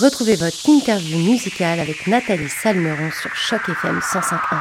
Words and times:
Retrouvez 0.00 0.36
votre 0.36 0.66
interview 0.66 1.18
musicale 1.18 1.78
avec 1.78 2.06
Nathalie 2.06 2.48
Salmeron 2.48 3.10
sur 3.10 3.34
Choc 3.34 3.68
FM 3.68 3.98
105.1. 3.98 4.56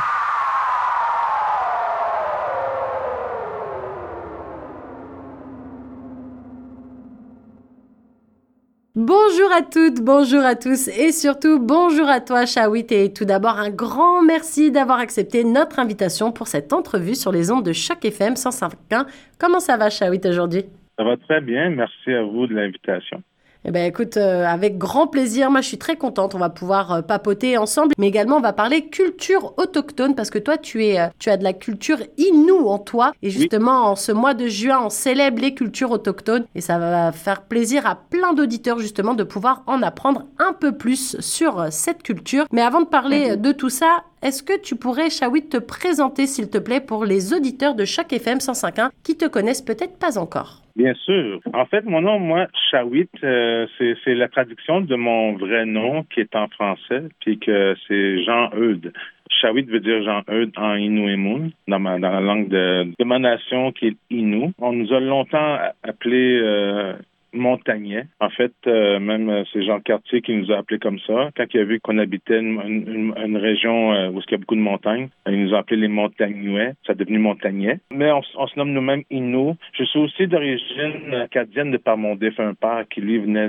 Bonjour 8.96 9.50
à 9.54 9.62
toutes, 9.62 10.04
bonjour 10.04 10.44
à 10.44 10.56
tous 10.56 10.90
et 10.90 11.14
surtout 11.14 11.58
bonjour 11.58 12.10
à 12.10 12.20
toi 12.20 12.46
Shawit 12.46 12.92
et 12.92 13.14
tout 13.14 13.24
d'abord 13.24 13.60
un 13.60 13.70
grand 13.70 14.22
merci 14.22 14.72
d'avoir 14.72 15.00
accepté 15.00 15.46
notre 15.46 15.80
invitation 15.80 16.34
pour 16.34 16.48
cette 16.48 16.74
entrevue 16.74 17.16
sur 17.16 17.32
les 17.32 17.50
ondes 17.50 17.64
de 17.64 17.72
Choc 17.72 18.04
FM 18.04 18.34
105.1. 18.34 19.06
Comment 19.40 19.62
ça 19.62 19.78
va 19.78 19.90
Shawit 19.90 20.26
aujourd'hui? 20.26 20.66
Ça 20.98 21.06
va 21.06 21.16
très 21.16 21.40
bien, 21.40 21.70
merci 21.70 22.12
à 22.12 22.24
vous 22.24 22.46
de 22.46 22.56
l'invitation. 22.56 23.24
Eh 23.66 23.72
ben 23.72 23.86
écoute, 23.86 24.16
euh, 24.16 24.46
avec 24.46 24.78
grand 24.78 25.08
plaisir. 25.08 25.52
Moi, 25.52 25.60
je 25.62 25.68
suis 25.68 25.78
très 25.78 25.98
contente. 25.98 26.34
On 26.34 26.40
va 26.40 26.50
pouvoir 26.50 26.92
euh, 26.94 27.02
papoter 27.02 27.58
ensemble, 27.58 27.94
mais 27.98 28.08
également 28.08 28.38
on 28.38 28.42
va 28.42 28.54
parler 28.54 28.88
culture 28.88 29.54
autochtone 29.58 30.16
parce 30.16 30.30
que 30.30 30.40
toi, 30.40 30.58
tu 30.58 30.86
es, 30.86 31.00
euh, 31.00 31.08
tu 31.20 31.30
as 31.30 31.36
de 31.36 31.44
la 31.44 31.52
culture 31.52 31.98
inou 32.18 32.70
en 32.70 32.80
toi. 32.80 33.12
Et 33.22 33.30
justement, 33.30 33.88
en 33.92 33.96
ce 33.98 34.14
mois 34.14 34.34
de 34.34 34.48
juin, 34.48 34.80
on 34.86 34.90
célèbre 34.90 35.42
les 35.42 35.54
cultures 35.54 35.92
autochtones 35.92 36.46
et 36.56 36.62
ça 36.62 36.80
va 36.80 37.12
faire 37.12 37.42
plaisir 37.42 37.86
à 37.86 37.96
plein 37.96 38.34
d'auditeurs 38.34 38.80
justement 38.80 39.14
de 39.14 39.24
pouvoir 39.24 39.64
en 39.68 39.82
apprendre 39.82 40.26
un 40.40 40.54
peu 40.54 40.72
plus 40.72 41.20
sur 41.20 41.68
cette 41.70 42.02
culture. 42.02 42.46
Mais 42.54 42.62
avant 42.62 42.80
de 42.82 42.88
parler 42.88 43.36
de 43.36 43.52
tout 43.52 43.70
ça, 43.70 44.04
est-ce 44.22 44.42
que 44.42 44.58
tu 44.58 44.78
pourrais, 44.78 45.10
Shawit, 45.10 45.50
te 45.50 45.58
présenter, 45.58 46.28
s'il 46.28 46.50
te 46.50 46.58
plaît, 46.58 46.82
pour 46.82 47.04
les 47.04 47.34
auditeurs 47.34 47.76
de 47.76 47.84
chaque 47.84 48.14
FM 48.14 48.38
105.1 48.40 48.90
qui 49.04 49.18
te 49.18 49.26
connaissent 49.26 49.62
peut-être 49.62 49.98
pas 49.98 50.18
encore? 50.18 50.62
Bien 50.80 50.94
sûr. 50.94 51.42
En 51.54 51.66
fait, 51.66 51.84
mon 51.84 52.00
nom, 52.00 52.20
moi, 52.20 52.48
Shawit, 52.72 53.10
euh, 53.26 53.68
c'est 53.78 54.16
la 54.16 54.30
traduction 54.30 54.80
de 54.80 54.96
mon 54.96 55.34
vrai 55.34 55.66
nom 55.66 56.04
qui 56.04 56.22
est 56.22 56.34
en 56.38 56.48
français, 56.48 57.04
puis 57.20 57.38
que 57.38 57.76
c'est 57.86 58.24
Jean-Eudes. 58.24 58.94
Shawit 59.30 59.68
veut 59.68 59.82
dire 59.82 60.02
Jean-Eudes 60.04 60.54
en 60.56 60.76
Inuimun, 60.76 61.50
dans, 61.68 61.80
ma, 61.80 62.00
dans 62.00 62.12
la 62.12 62.22
langue 62.22 62.48
de, 62.48 62.94
de 62.98 63.04
ma 63.04 63.20
nation 63.20 63.74
qui 63.74 63.88
est 63.88 63.98
Innu. 64.10 64.54
On 64.58 64.72
nous 64.72 64.94
a 64.94 65.02
longtemps 65.02 65.58
appelé 65.84 66.40
euh, 66.42 66.94
montagnais. 67.34 68.06
En 68.20 68.30
fait, 68.30 68.54
euh, 68.68 69.00
même 69.00 69.30
euh, 69.30 69.44
c'est 69.52 69.64
Jean 69.64 69.80
Cartier 69.80 70.22
qui 70.22 70.34
nous 70.36 70.52
a 70.52 70.58
appelés 70.58 70.80
comme 70.80 71.00
ça. 71.00 71.30
Quand 71.36 71.46
il 71.54 71.60
a 71.60 71.64
vu 71.64 71.80
qu'on 71.80 71.98
habitait 71.98 72.40
une, 72.40 73.38
région 73.38 73.94
euh, 73.94 74.10
où 74.10 74.20
il 74.20 74.32
y 74.32 74.36
a 74.36 74.38
beaucoup 74.38 74.56
de 74.56 74.62
montagnes, 74.62 75.10
il 75.28 75.44
nous 75.44 75.54
a 75.54 75.60
appelés 75.60 75.78
les 75.78 75.88
montagnouais. 75.88 76.74
Ça 76.86 76.94
a 76.94 76.96
devenu 76.96 77.20
montagnais. 77.20 77.80
Mais 77.92 78.12
on, 78.12 78.22
se 78.22 78.58
nomme 78.58 78.72
nous-mêmes 78.72 79.04
Inou. 79.10 79.56
Je 79.74 79.84
suis 79.84 80.00
aussi 80.00 80.28
d'origine 80.28 81.14
acadienne 81.14 81.72
de 81.72 81.78
par 81.78 81.98
mon 81.98 82.16
défunt 82.16 82.54
père 82.54 82.86
qui 82.90 83.02
lui 83.02 83.20
venait 83.20 83.48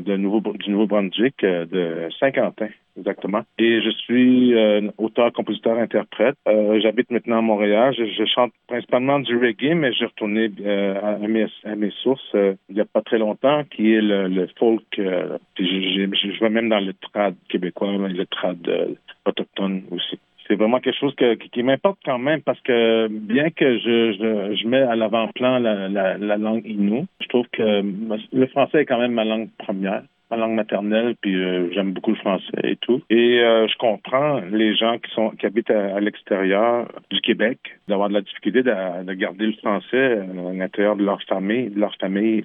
de 0.00 0.16
Nouveau, 0.16 0.40
du 0.52 0.70
Nouveau-Brunswick, 0.70 1.42
de 1.42 2.08
Saint-Quentin. 2.20 2.68
Exactement. 2.96 3.42
Et 3.58 3.80
je 3.80 3.90
suis 3.90 4.54
euh, 4.54 4.90
auteur, 4.98 5.32
compositeur, 5.32 5.78
interprète. 5.78 6.36
Euh, 6.46 6.78
j'habite 6.80 7.10
maintenant 7.10 7.38
à 7.38 7.42
Montréal. 7.42 7.94
Je, 7.96 8.24
chante 8.26 8.52
principalement 8.66 9.18
du 9.18 9.36
reggae, 9.36 9.74
mais 9.74 9.92
j'ai 9.92 10.06
retourné 10.06 10.50
euh, 10.60 11.00
à, 11.02 11.26
mes, 11.26 11.46
à, 11.64 11.74
mes, 11.74 11.90
sources 12.02 12.34
il 12.34 12.74
n'y 12.74 12.80
a 12.80 12.84
pas 12.84 13.02
très 13.02 13.18
longtemps, 13.18 13.64
qui 13.64 13.94
est 13.94 14.00
le, 14.00 14.46
folk. 14.58 14.82
puis 14.90 14.96
je, 15.56 16.32
je, 16.32 16.40
vais 16.40 16.50
même 16.50 16.68
dans 16.68 16.80
le 16.80 16.92
trad 16.94 17.34
québécois, 17.48 17.92
le 17.92 18.26
trad 18.26 18.58
autochtone 19.24 19.82
aussi 19.90 20.18
c'est 20.48 20.56
vraiment 20.56 20.80
quelque 20.80 20.98
chose 20.98 21.14
qui, 21.52 21.62
m'importe 21.62 21.98
quand 22.04 22.18
même 22.18 22.42
parce 22.42 22.60
que 22.60 23.06
bien 23.08 23.50
que 23.50 23.78
je, 23.78 24.12
je, 24.12 24.56
je 24.56 24.66
mets 24.66 24.82
à 24.82 24.96
l'avant-plan 24.96 25.58
la, 25.58 25.88
la, 25.88 26.18
la, 26.18 26.36
langue 26.36 26.66
inou, 26.66 27.06
je 27.20 27.28
trouve 27.28 27.46
que 27.52 27.82
le 28.32 28.46
français 28.48 28.82
est 28.82 28.84
quand 28.84 28.98
même 28.98 29.12
ma 29.12 29.24
langue 29.24 29.48
première 29.58 30.02
ma 30.32 30.38
langue 30.38 30.54
maternelle, 30.54 31.14
puis 31.20 31.34
euh, 31.34 31.68
j'aime 31.72 31.92
beaucoup 31.92 32.10
le 32.10 32.16
français 32.16 32.60
et 32.64 32.76
tout. 32.76 33.02
Et 33.10 33.40
euh, 33.40 33.66
je 33.68 33.76
comprends 33.76 34.40
les 34.50 34.74
gens 34.74 34.98
qui 34.98 35.10
sont 35.12 35.30
qui 35.30 35.46
habitent 35.46 35.70
à, 35.70 36.00
l'extérieur 36.00 36.88
du 37.10 37.20
Québec 37.20 37.58
d'avoir 37.86 38.08
de 38.08 38.14
la 38.14 38.22
difficulté 38.22 38.62
de, 38.62 39.04
de 39.04 39.12
garder 39.12 39.46
le 39.46 39.52
français 39.54 39.84
euh, 39.92 40.50
à 40.50 40.54
l'intérieur 40.54 40.96
de 40.96 41.04
leur 41.04 41.22
famille, 41.24 41.68
de 41.68 41.78
leur 41.78 41.94
famille, 41.96 42.42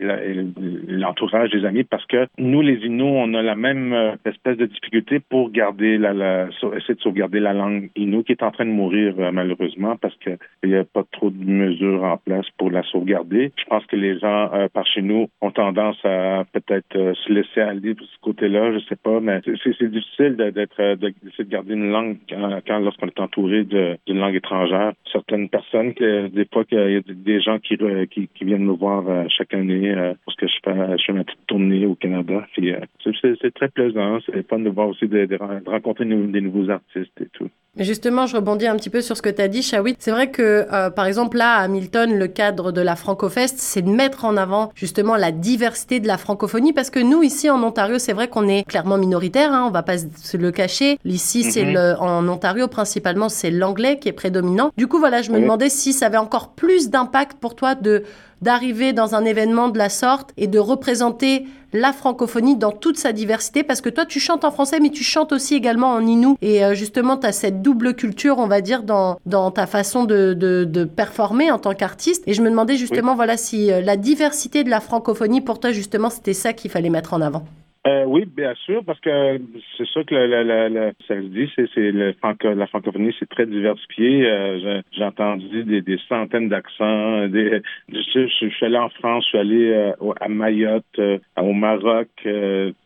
l'entourage 0.88 1.50
des 1.52 1.66
amis, 1.66 1.84
parce 1.84 2.06
que 2.08 2.28
nous, 2.38 2.62
les 2.62 2.86
Inuits, 2.86 3.04
on 3.04 3.34
a 3.34 3.42
la 3.42 3.56
même 3.56 4.18
espèce 4.26 4.58
de 4.58 4.66
difficulté 4.66 5.20
pour 5.20 5.52
garder 5.52 5.98
la, 5.98 6.14
la 6.14 6.48
essayer 6.76 6.96
de 6.96 7.00
sauvegarder 7.00 7.40
la 7.40 7.54
langue 7.54 7.90
Inuit 7.96 8.24
qui 8.26 8.34
est 8.34 8.44
en 8.44 8.52
train 8.52 8.66
de 8.66 8.72
mourir 8.72 9.16
malheureusement 9.32 9.96
parce 9.96 10.16
qu'il 10.18 10.38
n'y 10.66 10.76
a 10.76 10.84
pas 10.84 11.04
trop 11.12 11.30
de 11.30 11.44
mesures 11.44 12.04
en 12.04 12.18
place 12.18 12.46
pour 12.58 12.70
la 12.70 12.84
sauvegarder. 12.84 13.52
Je 13.58 13.66
pense 13.66 13.86
que 13.86 13.96
les 13.96 14.20
gens 14.20 14.50
par 14.74 14.86
chez 14.88 15.02
nous 15.02 15.30
ont 15.42 15.52
tendance 15.52 16.04
à 16.04 16.44
peut-être 16.52 17.14
se 17.14 17.32
laisser 17.32 17.62
aller 17.62 17.77
de 17.80 18.04
ce 18.04 18.20
côté-là, 18.22 18.74
je 18.74 18.80
sais 18.86 18.96
pas, 18.96 19.20
mais 19.20 19.42
c'est 19.44 19.90
difficile 19.90 20.36
d'être 20.36 20.80
euh, 20.80 20.96
de 20.96 21.44
garder 21.44 21.74
une 21.74 21.90
langue 21.90 22.18
quand, 22.30 22.80
lorsqu'on 22.80 23.08
est 23.08 23.20
entouré 23.20 23.64
d'une 23.64 24.20
langue 24.20 24.36
étrangère. 24.36 24.94
Certaines 25.12 25.50
personnes, 25.50 25.94
que, 25.94 26.28
des 26.28 26.48
fois, 26.52 26.66
qu'il 26.66 26.78
y 26.78 26.96
a 26.96 27.02
des 27.08 27.42
gens 27.42 27.60
qui, 27.60 27.78
qui 28.10 28.44
viennent 28.44 28.66
me 28.66 28.74
voir 28.74 29.08
euh, 29.08 29.26
chaque 29.30 29.54
année 29.54 29.94
euh, 29.94 30.14
parce 30.26 30.38
que 30.38 30.48
je 30.48 30.56
fais, 30.64 30.98
je 30.98 31.04
fais 31.06 31.14
ma 31.14 31.24
petite 31.24 31.46
tournée 31.48 31.86
au 31.86 31.96
Canada. 31.96 32.46
C'est 32.56 33.54
très 33.54 33.70
plaisant. 33.70 34.20
C'est 34.26 34.48
fun 34.48 34.60
de 34.60 34.70
voir 34.70 34.90
aussi 34.90 35.08
de, 35.08 35.28
rencontrer 35.70 36.06
des 36.06 36.42
nouveaux 36.42 36.70
artistes 36.70 37.22
et 37.22 37.28
tout. 37.34 37.50
Justement, 37.80 38.26
je 38.26 38.36
rebondis 38.36 38.66
un 38.66 38.76
petit 38.76 38.90
peu 38.90 39.02
sur 39.02 39.16
ce 39.16 39.22
que 39.22 39.30
tu 39.30 39.40
as 39.40 39.48
dit, 39.48 39.62
Shawit. 39.62 39.98
C'est 40.00 40.10
vrai 40.10 40.32
que, 40.32 40.66
euh, 40.74 40.90
par 40.90 41.06
exemple, 41.06 41.38
là, 41.38 41.58
à 41.58 41.62
Hamilton, 41.62 42.18
le 42.18 42.28
cadre 42.28 42.72
de 42.72 42.82
la 42.82 42.96
Francofest, 42.96 43.60
c'est 43.60 43.84
de 43.84 43.90
mettre 43.90 44.26
en 44.26 44.36
avant 44.36 44.72
justement 44.74 45.16
la 45.16 45.32
diversité 45.32 46.00
de 46.00 46.08
la 46.08 46.18
francophonie, 46.18 46.74
parce 46.74 46.90
que 46.90 47.00
nous, 47.00 47.22
ici 47.22 47.52
en 47.52 47.62
Ontario, 47.68 48.00
c'est 48.00 48.14
vrai 48.14 48.28
qu'on 48.28 48.48
est 48.48 48.64
clairement 48.64 48.98
minoritaire, 48.98 49.54
hein, 49.54 49.66
on 49.68 49.72
va 49.72 49.84
pas 49.84 49.98
se 49.98 50.38
le 50.38 50.52
cacher. 50.52 51.00
Ici, 51.06 51.44
c'est 51.44 51.66
mhm. 51.66 51.74
le, 51.74 51.96
en 52.00 52.28
Ontario, 52.28 52.68
principalement, 52.68 53.30
c'est 53.30 53.52
l'anglais 53.52 54.00
qui 54.00 54.10
est 54.10 54.14
prédominant. 54.14 54.72
Du 54.78 54.88
coup, 54.88 55.00
voilà, 55.00 55.22
je 55.22 55.32
me 55.32 55.40
demandais 55.40 55.70
si 55.70 55.94
ça 55.94 56.08
avait 56.08 56.18
encore 56.18 56.50
plus 56.50 56.90
d'impact 56.90 57.38
pour 57.40 57.56
toi 57.56 57.76
de 57.76 58.04
d'arriver 58.42 58.94
dans 58.94 59.16
un 59.16 59.26
événement 59.26 59.70
de 59.70 59.78
la 59.78 59.90
sorte 59.90 60.32
et 60.38 60.48
de 60.48 60.60
représenter 60.60 61.46
la 61.74 61.92
francophonie 61.92 62.56
dans 62.56 62.72
toute 62.72 62.98
sa 62.98 63.12
diversité 63.12 63.64
parce 63.64 63.82
que 63.82 63.90
toi 63.90 64.06
tu 64.06 64.20
chantes 64.20 64.46
en 64.46 64.52
français 64.52 64.80
mais 64.80 64.90
tu 64.90 65.04
chantes 65.04 65.34
aussi 65.34 65.56
également 65.56 65.92
en 65.92 66.06
inou. 66.06 66.38
Et 66.42 66.64
euh, 66.64 66.74
justement 66.74 67.18
tu 67.18 67.28
as 67.28 67.32
cette 67.32 67.62
double 67.62 67.94
culture 67.94 68.38
on 68.38 68.48
va 68.48 68.62
dire 68.62 68.84
dans, 68.84 69.20
dans 69.26 69.52
ta 69.52 69.68
façon 69.68 70.06
de, 70.06 70.34
de, 70.34 70.84
performer 70.86 71.52
en 71.52 71.60
tant 71.60 71.74
qu'artiste. 71.74 72.24
Et 72.28 72.34
je 72.34 72.42
me 72.42 72.50
demandais 72.50 72.78
justement 72.78 73.16
voilà 73.16 73.38
si 73.38 73.72
euh, 73.72 73.82
la 73.82 73.98
diversité 73.98 74.64
de 74.64 74.70
la 74.70 74.80
francophonie 74.80 75.42
pour 75.42 75.60
toi 75.60 75.72
justement 75.72 76.10
c'était 76.10 76.34
ça 76.34 76.54
qu'il 76.54 76.72
fallait 76.72 76.90
mettre 76.90 77.14
en 77.14 77.22
avant. 77.22 77.44
Euh, 77.88 78.04
oui, 78.06 78.26
bien 78.26 78.54
sûr, 78.66 78.84
parce 78.84 79.00
que 79.00 79.40
c'est 79.78 79.88
ça 79.94 80.04
que 80.04 80.14
la, 80.14 80.44
la, 80.44 80.68
la, 80.68 80.92
ça 81.08 81.16
se 81.16 81.28
dit, 81.28 81.50
c'est, 81.56 81.92
le 81.92 82.12
franco, 82.14 82.54
la 82.54 82.68
francophonie, 82.68 83.16
c'est 83.18 83.30
très 83.30 83.46
diversifié. 83.46 84.26
Euh, 84.26 84.82
j'ai, 84.92 85.04
entendu 85.06 85.64
des, 85.64 85.82
des 85.82 85.98
centaines 86.10 86.50
d'accents. 86.50 87.28
Des, 87.28 87.62
je, 87.90 88.28
je, 88.28 88.50
suis 88.50 88.66
allé 88.66 88.78
en 88.78 88.90
France, 88.90 89.24
je 89.26 89.30
suis 89.30 89.38
allé 89.38 89.72
euh, 89.72 90.14
à 90.20 90.28
Mayotte, 90.28 90.84
euh, 91.00 91.18
au 91.40 91.54
Maroc, 91.54 92.10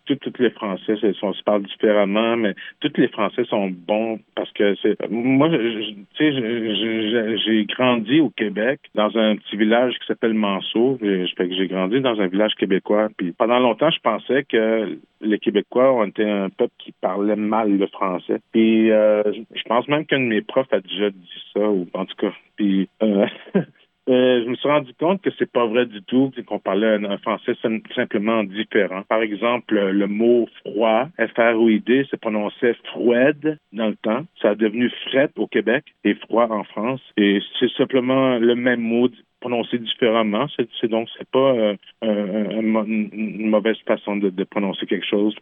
tous 0.06 0.20
les 0.40 0.50
Français 0.52 0.96
sont, 1.20 1.34
se 1.34 1.44
parlent 1.44 1.64
différemment, 1.64 2.38
mais 2.38 2.56
tous 2.80 2.92
les 2.98 3.08
Français 3.08 3.44
sont 3.46 3.70
bons 3.70 4.20
parce 4.36 4.52
que 4.52 4.76
c'est. 4.82 4.98
Moi, 5.10 5.50
tu 5.50 5.96
sais, 6.18 7.38
j'ai 7.46 7.66
grandi 7.66 8.20
au 8.20 8.30
Québec 8.30 8.80
dans 8.96 9.16
un 9.18 9.36
petit 9.36 9.58
village 9.58 9.94
qui 10.00 10.08
s'appelle 10.08 10.34
Manceau. 10.34 10.98
J'ai 11.02 11.68
grandi 11.68 12.02
dans 12.02 12.20
un 12.20 12.28
village 12.28 12.56
québécois. 12.56 13.10
Puis 13.18 13.32
pendant 13.32 13.60
longtemps, 13.60 13.92
je 13.92 14.00
pensais 14.00 14.44
que 14.44 14.98
les 15.22 15.40
Québécois 15.40 15.94
ont 15.94 16.06
été 16.06 16.28
un 16.28 16.50
peuple 16.50 16.74
qui 16.80 16.94
parlait 17.00 17.36
mal 17.36 17.78
le 17.78 17.88
français. 17.88 18.40
Puis 18.52 18.92
euh, 18.92 19.24
je 19.54 19.64
pense 19.64 19.88
même 19.88 20.06
qu'un 20.06 20.20
de 20.20 20.26
mes 20.26 20.42
profs 20.42 20.72
a 20.74 20.80
déjà 20.80 21.10
dit 21.10 21.44
ça, 21.54 21.60
ou 21.60 21.88
en 21.94 22.06
tout 22.06 22.16
cas. 22.18 22.34
Puis 22.56 22.90
euh, 23.04 23.26
Euh, 24.10 24.44
je 24.44 24.50
me 24.50 24.56
suis 24.56 24.68
rendu 24.68 24.94
compte 24.96 25.22
que 25.22 25.30
c'est 25.38 25.52
pas 25.52 25.66
vrai 25.68 25.86
du 25.86 26.02
tout, 26.04 26.32
qu'on 26.48 26.60
parlait 26.60 26.96
un, 26.96 27.18
français 27.20 27.54
simplement 27.96 28.44
différent. 28.44 29.04
Par 29.08 29.22
exemple, 29.22 29.76
le 29.76 30.08
mot 30.08 30.48
froid, 30.66 31.08
F-R-O-I-D, 31.20 32.08
se 32.10 32.16
prononçait 32.16 32.76
froide 32.92 33.58
dans 33.72 33.88
le 33.88 33.96
temps. 33.96 34.26
Ça 34.42 34.50
a 34.50 34.56
devenu 34.56 34.90
fret 35.08 35.30
au 35.38 35.48
Québec 35.48 35.86
et 36.04 36.16
froid 36.16 36.48
en 36.50 36.64
France. 36.64 37.02
Et 37.18 37.42
c'est 37.60 37.72
simplement 37.74 38.38
le 38.38 38.56
même 38.56 38.82
mot 38.82 39.08
prononcé 39.42 39.78
différemment. 39.80 40.48
C'est 40.56 40.88
donc 40.88 41.10
c'est 41.18 41.30
pas 41.30 41.54
euh, 41.58 41.76
une 42.04 43.50
mauvaise 43.50 43.78
façon 43.86 44.16
de, 44.16 44.44
prononcer 44.46 44.86
quelque 44.86 45.06
chose. 45.06 45.36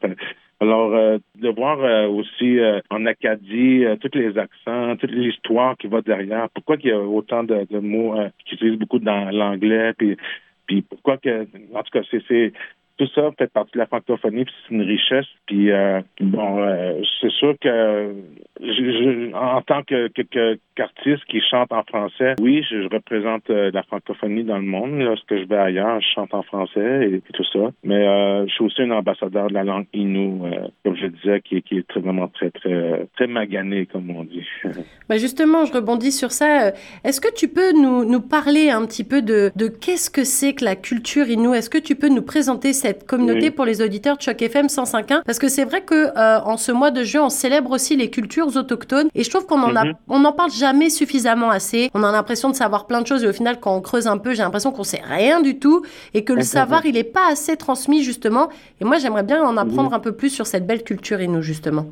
Alors 0.59 0.95
euh, 0.95 1.19
de 1.35 1.49
voir 1.49 1.79
euh, 1.83 2.07
aussi 2.07 2.57
en 2.89 3.05
Acadie 3.05 3.83
tous 4.01 4.17
les 4.17 4.35
accents, 4.37 4.95
toute 4.95 5.11
l'histoire 5.11 5.77
qui 5.77 5.87
va 5.87 6.01
derrière. 6.01 6.49
Pourquoi 6.55 6.77
il 6.81 6.89
y 6.89 6.91
a 6.91 6.99
autant 6.99 7.43
de, 7.43 7.67
de 7.69 7.79
mots 7.79 8.15
qui 8.45 8.55
utilisent 8.55 8.79
beaucoup 8.79 8.99
dans 8.99 9.29
l'anglais, 9.29 9.93
puis 9.97 10.17
puis 10.65 10.81
pourquoi 10.83 11.17
que 11.17 11.47
en 11.73 11.83
tout 11.83 11.91
cas 11.91 12.01
c'est 12.09 12.53
tout 12.99 13.07
ça 13.15 13.29
fait 13.37 13.51
partie 13.51 13.71
de 13.73 13.79
la 13.79 13.85
francophonie, 13.85 14.43
puis 14.43 14.53
c'est 14.67 14.75
une 14.75 14.81
richesse. 14.81 15.25
Puis 15.45 15.69
bon, 16.19 16.67
c'est 17.21 17.31
sûr 17.31 17.55
que 17.59 18.13
en 19.33 19.61
tant 19.61 19.83
que, 19.83 20.09
qu'artiste 20.75 21.23
qui 21.29 21.39
chante 21.49 21.71
en 21.71 21.83
français, 21.83 22.35
oui, 22.41 22.63
je, 22.69 22.93
représente 22.93 23.47
la 23.47 23.83
francophonie 23.83 24.43
dans 24.43 24.57
le 24.57 24.65
monde. 24.65 24.99
Lorsque 24.99 25.35
je 25.35 25.45
vais 25.47 25.57
ailleurs, 25.57 26.01
je 26.01 26.07
chante 26.13 26.33
en 26.33 26.43
français 26.43 27.09
et, 27.11 27.21
tout 27.33 27.45
ça. 27.53 27.71
Mais 27.83 28.03
je 28.47 28.53
suis 28.53 28.65
aussi 28.65 28.81
un 28.81 28.91
ambassadeur 28.91 29.47
de 29.47 29.53
la 29.53 29.63
langue 29.63 29.85
Innu, 29.93 30.41
comme 30.83 30.97
je 30.97 31.07
disais, 31.07 31.41
qui, 31.41 31.61
qui 31.61 31.77
est 31.77 31.97
vraiment 31.97 32.27
très, 32.27 32.51
très, 32.51 33.07
très 33.15 33.27
magané, 33.27 33.85
comme 33.85 34.09
on 34.11 34.23
dit. 34.23 34.45
Ben 35.09 35.17
justement, 35.17 35.65
je 35.65 35.73
rebondis 35.73 36.11
sur 36.11 36.31
ça. 36.31 36.71
Est-ce 37.03 37.19
que 37.19 37.33
tu 37.33 37.47
peux 37.47 37.71
nous, 37.71 38.05
nous 38.05 38.21
parler 38.21 38.69
un 38.69 38.85
petit 38.85 39.03
peu 39.03 39.23
de, 39.23 39.49
de 39.55 39.67
qu'est-ce 39.67 40.11
que 40.11 40.23
c'est 40.23 40.53
que 40.53 40.63
la 40.63 40.75
culture 40.75 41.27
Innu? 41.27 41.55
Est-ce 41.55 41.71
que 41.71 41.79
tu 41.79 41.95
peux 41.95 42.09
nous 42.09 42.21
présenter 42.21 42.73
cette 42.73 42.88
communauté 42.93 43.51
pour 43.51 43.65
les 43.65 43.81
auditeurs 43.81 44.17
de 44.17 44.21
Choc 44.21 44.41
FM 44.41 44.67
105.1? 44.67 45.23
Parce 45.25 45.39
que 45.39 45.47
c'est 45.47 45.65
vrai 45.65 45.81
que 45.81 46.17
euh, 46.17 46.39
en 46.41 46.57
ce 46.57 46.71
mois 46.71 46.91
de 46.91 47.03
juin, 47.03 47.23
on 47.25 47.29
célèbre 47.29 47.71
aussi 47.71 47.95
les 47.95 48.09
cultures 48.09 48.55
autochtones 48.55 49.09
et 49.15 49.23
je 49.23 49.29
trouve 49.29 49.45
qu'on 49.45 49.61
en 49.61 49.75
a, 49.75 49.85
mhm. 49.85 49.93
on 50.07 50.19
n'en 50.19 50.33
parle 50.33 50.51
jamais 50.51 50.89
suffisamment 50.89 51.49
assez. 51.49 51.89
On 51.93 52.03
a 52.03 52.11
l'impression 52.11 52.49
de 52.49 52.55
savoir 52.55 52.87
plein 52.87 53.01
de 53.01 53.07
choses 53.07 53.23
et 53.23 53.27
au 53.27 53.33
final, 53.33 53.59
quand 53.59 53.75
on 53.75 53.81
creuse 53.81 54.07
un 54.07 54.17
peu, 54.17 54.33
j'ai 54.33 54.43
l'impression 54.43 54.71
qu'on 54.71 54.83
sait 54.83 55.01
rien 55.03 55.41
du 55.41 55.59
tout 55.59 55.83
et 56.13 56.23
que 56.23 56.33
le 56.33 56.41
savoir, 56.41 56.85
il 56.85 56.93
n'est 56.93 57.03
pas 57.03 57.29
assez 57.29 57.57
transmis 57.57 58.03
justement. 58.03 58.49
Et 58.81 58.85
moi, 58.85 58.97
j'aimerais 58.97 59.23
bien 59.23 59.43
en 59.43 59.57
apprendre 59.57 59.89
mhm. 59.89 59.95
un 59.95 59.99
peu 59.99 60.13
plus 60.13 60.29
sur 60.29 60.47
cette 60.47 60.65
belle 60.65 60.83
culture 60.83 61.21
Innu 61.21 61.41
justement. 61.41 61.85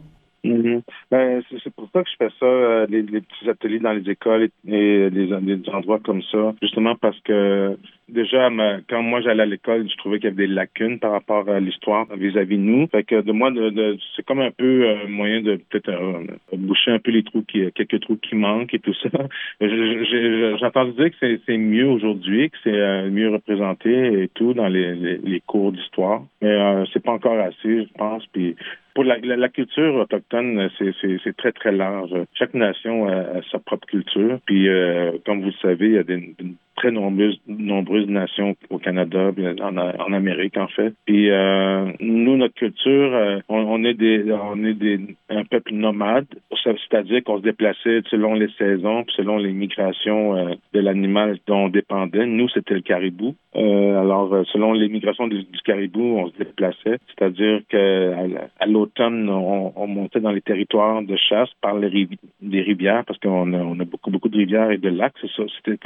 Mhm. 0.44 0.82
Ben, 1.12 1.42
c'est 1.64 1.74
pour 1.74 1.90
ça 1.94 2.04
que 2.04 2.10
je 2.10 2.16
fais 2.18 2.32
ça, 2.40 2.46
euh, 2.46 2.86
les, 2.90 3.04
petits 3.04 3.50
ateliers 3.50 3.80
dans 3.80 3.92
les 3.92 4.10
écoles 4.10 4.50
et, 4.68 5.10
les, 5.10 5.70
endroits 5.74 6.00
comme 6.04 6.22
ça, 6.32 6.54
justement 6.62 6.96
parce 6.96 7.20
que 7.22 7.78
déjà, 8.10 8.50
quand 8.90 9.02
moi 9.02 9.22
j'allais 9.22 9.44
à 9.44 9.46
l'école, 9.46 9.90
je 9.90 9.98
trouvais 9.98 10.20
qu'il 10.20 10.30
y 10.30 10.34
avait 10.34 10.48
des 10.48 10.54
lacunes 10.54 11.00
par 11.00 11.12
rapport 11.12 11.48
à 11.50 11.60
l'histoire 11.60 12.06
vis-à-vis 12.16 12.58
de 12.58 12.62
nous. 12.62 12.88
Fait 12.88 13.04
que 13.04 13.22
de 13.22 13.32
moi, 13.32 13.52
de, 13.52 13.98
c'est 14.16 14.26
comme 14.26 14.40
un 14.40 14.52
peu 14.52 14.88
euh, 14.88 15.08
moyen 15.08 15.42
de 15.42 15.60
peut-être 15.70 15.90
euh, 15.90 16.24
boucher 16.54 16.92
un 16.92 17.00
peu 17.00 17.12
les 17.12 17.24
trous, 17.24 17.44
qui, 17.44 17.70
quelques 17.74 18.00
trous 18.02 18.18
qui 18.18 18.36
manquent 18.36 18.74
et 18.74 18.80
tout 18.80 18.94
ça. 18.94 19.10
J'entends 19.62 20.86
dire 20.86 21.12
que 21.20 21.40
c'est 21.46 21.58
mieux 21.58 21.88
aujourd'hui, 21.88 22.50
que 22.50 22.58
c'est 22.64 23.10
mieux 23.10 23.30
représenté 23.30 24.24
et 24.24 24.28
tout 24.30 24.54
dans 24.54 24.68
les, 24.68 24.96
les, 24.96 25.42
cours 25.46 25.72
d'histoire, 25.72 26.24
mais 26.42 26.86
c'est 26.92 27.04
pas 27.04 27.12
encore 27.12 27.40
assez, 27.40 27.86
je 27.86 27.94
pense. 27.98 28.26
Puis 28.28 28.56
pour 28.98 29.04
la, 29.04 29.20
la, 29.20 29.50
culture 29.50 29.94
autochtone, 29.94 30.72
c'est 30.80 31.38
très, 31.38 31.52
très 31.52 31.72
large. 31.72 32.10
Chaque 32.34 32.56
nation 32.56 33.08
a, 33.08 33.44
sa 33.52 33.60
propre 33.60 33.86
culture. 33.86 34.40
Puis, 34.48 34.68
euh, 34.68 35.12
comme 35.24 35.42
vous 35.42 35.52
le 35.52 35.62
savez, 35.62 35.86
il 35.86 35.94
y 35.94 35.98
a 36.00 36.04
des, 36.04 36.34
très 36.78 36.92
nombreuses, 36.92 38.08
nations 38.08 38.56
au 38.70 38.78
Canada, 38.78 39.32
en, 39.62 40.14
Amérique 40.14 40.58
en 40.58 40.68
fait. 40.68 40.94
Puis 41.06 41.30
euh, 41.30 41.92
nous, 42.00 42.38
notre 42.38 42.54
culture, 42.54 43.14
euh, 43.14 43.40
on, 43.50 43.84
est 43.84 43.96
des, 43.96 44.24
on 44.32 44.64
est 44.64 44.76
des, 44.76 45.00
un 45.30 45.44
peuple 45.44 45.74
nomade, 45.74 46.28
c'est-à-dire 46.64 47.24
qu'on 47.24 47.40
se 47.40 47.44
déplaçait 47.44 48.02
selon 48.10 48.36
les 48.36 48.50
saisons, 48.58 49.04
selon 49.16 49.38
les 49.38 49.52
migrations 49.52 50.38
euh, 50.38 50.54
de 50.74 50.80
l'animal 50.80 51.40
dont 51.48 51.66
on 51.66 51.70
dépendait. 51.70 52.26
Nous, 52.26 52.48
c'était 52.50 52.76
le 52.76 52.82
caribou. 52.82 53.36
alors, 53.56 54.46
selon 54.54 54.74
les 54.74 54.88
migrations 54.88 55.28
du, 55.28 55.46
caribou, 55.66 56.20
on 56.20 56.30
se 56.30 56.38
déplaçait, 56.38 57.00
c'est-à-dire 57.08 57.62
que 57.70 58.14
à, 58.60 58.66
l'automne, 58.68 59.30
on, 59.30 59.88
montait 59.88 60.20
dans 60.20 60.32
les 60.32 60.42
territoires 60.42 61.02
de 61.02 61.18
chasse 61.18 61.50
par 61.62 61.76
les 61.76 62.62
rivières, 62.62 63.04
parce 63.06 63.20
qu'on 63.20 63.54
a, 63.54 63.86
beaucoup, 63.86 64.12
beaucoup 64.12 64.30
de 64.30 64.38
rivières 64.38 64.70
et 64.72 64.78
de 64.78 64.90
lacs. 64.90 65.16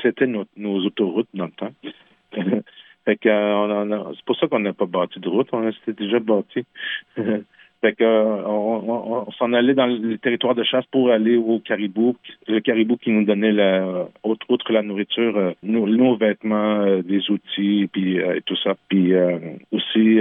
C'était 0.03 0.27
nos 0.27 0.80
autoroutes 0.85 1.29
dans 1.33 1.45
le 1.45 1.51
temps. 1.51 1.73
euh, 3.07 4.13
c'est 4.15 4.25
pour 4.25 4.37
ça 4.37 4.47
qu'on 4.47 4.59
n'a 4.59 4.73
pas 4.73 4.85
bâti 4.85 5.19
de 5.19 5.29
route, 5.29 5.47
on 5.51 5.71
s'était 5.71 6.03
déjà 6.03 6.19
bâti. 6.19 6.65
Euh, 7.83 8.43
on, 8.45 9.25
s'en 9.39 9.53
allait 9.53 9.73
dans 9.73 9.87
le 9.87 10.15
territoire 10.19 10.53
de 10.53 10.63
chasse 10.63 10.85
pour 10.91 11.09
aller 11.09 11.35
au 11.35 11.57
caribou. 11.57 12.15
Le 12.47 12.59
caribou 12.59 12.95
qui 12.95 13.09
nous 13.09 13.23
donnait 13.25 13.51
la, 13.51 14.07
outre, 14.23 14.71
la 14.71 14.83
nourriture, 14.83 15.35
euh, 15.35 15.53
nos, 15.63 16.15
vêtements, 16.15 16.99
des 16.99 17.31
outils, 17.31 17.89
puis 17.91 18.17
et 18.17 18.43
tout 18.45 18.55
ça. 18.57 18.75
Puis 18.87 19.15
aussi, 19.71 20.19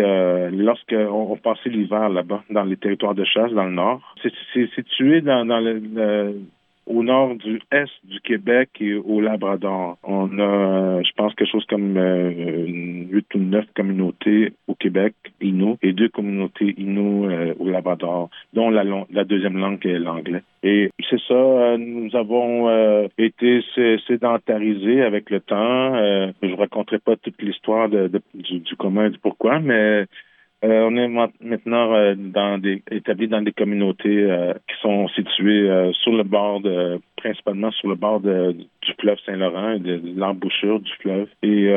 lorsque 0.52 0.94
on, 0.94 1.36
passait 1.36 1.68
l'hiver 1.68 2.08
là-bas 2.08 2.44
dans 2.48 2.64
les 2.64 2.78
territoires 2.78 3.14
de 3.14 3.24
chasse 3.24 3.52
dans 3.52 3.66
le 3.66 3.72
nord, 3.72 4.00
c'est 4.22 4.70
situé 4.74 5.20
dans 5.20 5.44
le 5.44 6.40
au 6.90 7.02
nord 7.02 7.36
du 7.36 7.60
est 7.70 7.88
du 8.04 8.20
Québec 8.20 8.70
et 8.80 8.94
au 8.94 9.20
Labrador. 9.20 9.96
On 10.02 10.26
a, 10.38 11.02
je 11.02 11.12
pense, 11.16 11.34
quelque 11.34 11.50
chose 11.50 11.64
comme 11.66 11.96
euh, 11.96 12.66
huit 13.10 13.26
ou 13.34 13.38
neuf 13.38 13.64
communautés 13.76 14.52
au 14.66 14.74
Québec, 14.74 15.14
Innu, 15.40 15.76
et 15.82 15.92
deux 15.92 16.08
communautés 16.08 16.74
Innu 16.76 17.26
euh, 17.26 17.54
au 17.58 17.68
Labrador, 17.68 18.28
dont 18.52 18.70
la, 18.70 18.84
la 19.10 19.24
deuxième 19.24 19.56
langue 19.56 19.84
est 19.86 19.98
l'anglais. 19.98 20.42
Et 20.62 20.90
c'est 21.08 21.20
ça, 21.28 21.34
euh, 21.34 21.76
nous 21.78 22.14
avons 22.16 22.68
été 23.18 23.60
sédentarisés 24.06 25.02
avec 25.02 25.30
le 25.30 25.40
temps. 25.40 25.94
je 26.42 26.46
ne 26.46 26.56
raconterai 26.56 26.98
pas 26.98 27.16
toute 27.16 27.40
l'histoire 27.40 27.88
de, 27.88 28.10
du, 28.34 28.58
du 28.58 28.76
commun 28.76 29.10
du 29.10 29.18
pourquoi, 29.18 29.60
mais 29.60 30.06
euh, 30.62 30.88
on 30.90 30.96
est 30.96 31.08
maintenant 31.40 31.94
euh, 31.94 32.14
dans 32.16 32.58
des, 32.58 32.82
établi 32.90 33.28
dans 33.28 33.40
des 33.40 33.52
communautés 33.52 34.24
euh, 34.24 34.52
qui 34.68 34.76
sont 34.82 35.08
situées 35.08 35.92
sur 36.02 36.12
le 36.12 36.22
bord 36.22 36.60
de, 36.60 37.00
principalement 37.20 37.70
sur 37.72 37.88
le 37.88 37.94
bord 37.94 38.20
du 38.20 38.92
fleuve 38.98 39.18
Saint-Laurent 39.24 39.72
et 39.72 39.78
de, 39.78 40.00
l'embouchure 40.16 40.80
du 40.80 40.92
fleuve. 41.00 41.28
Et 41.42 41.72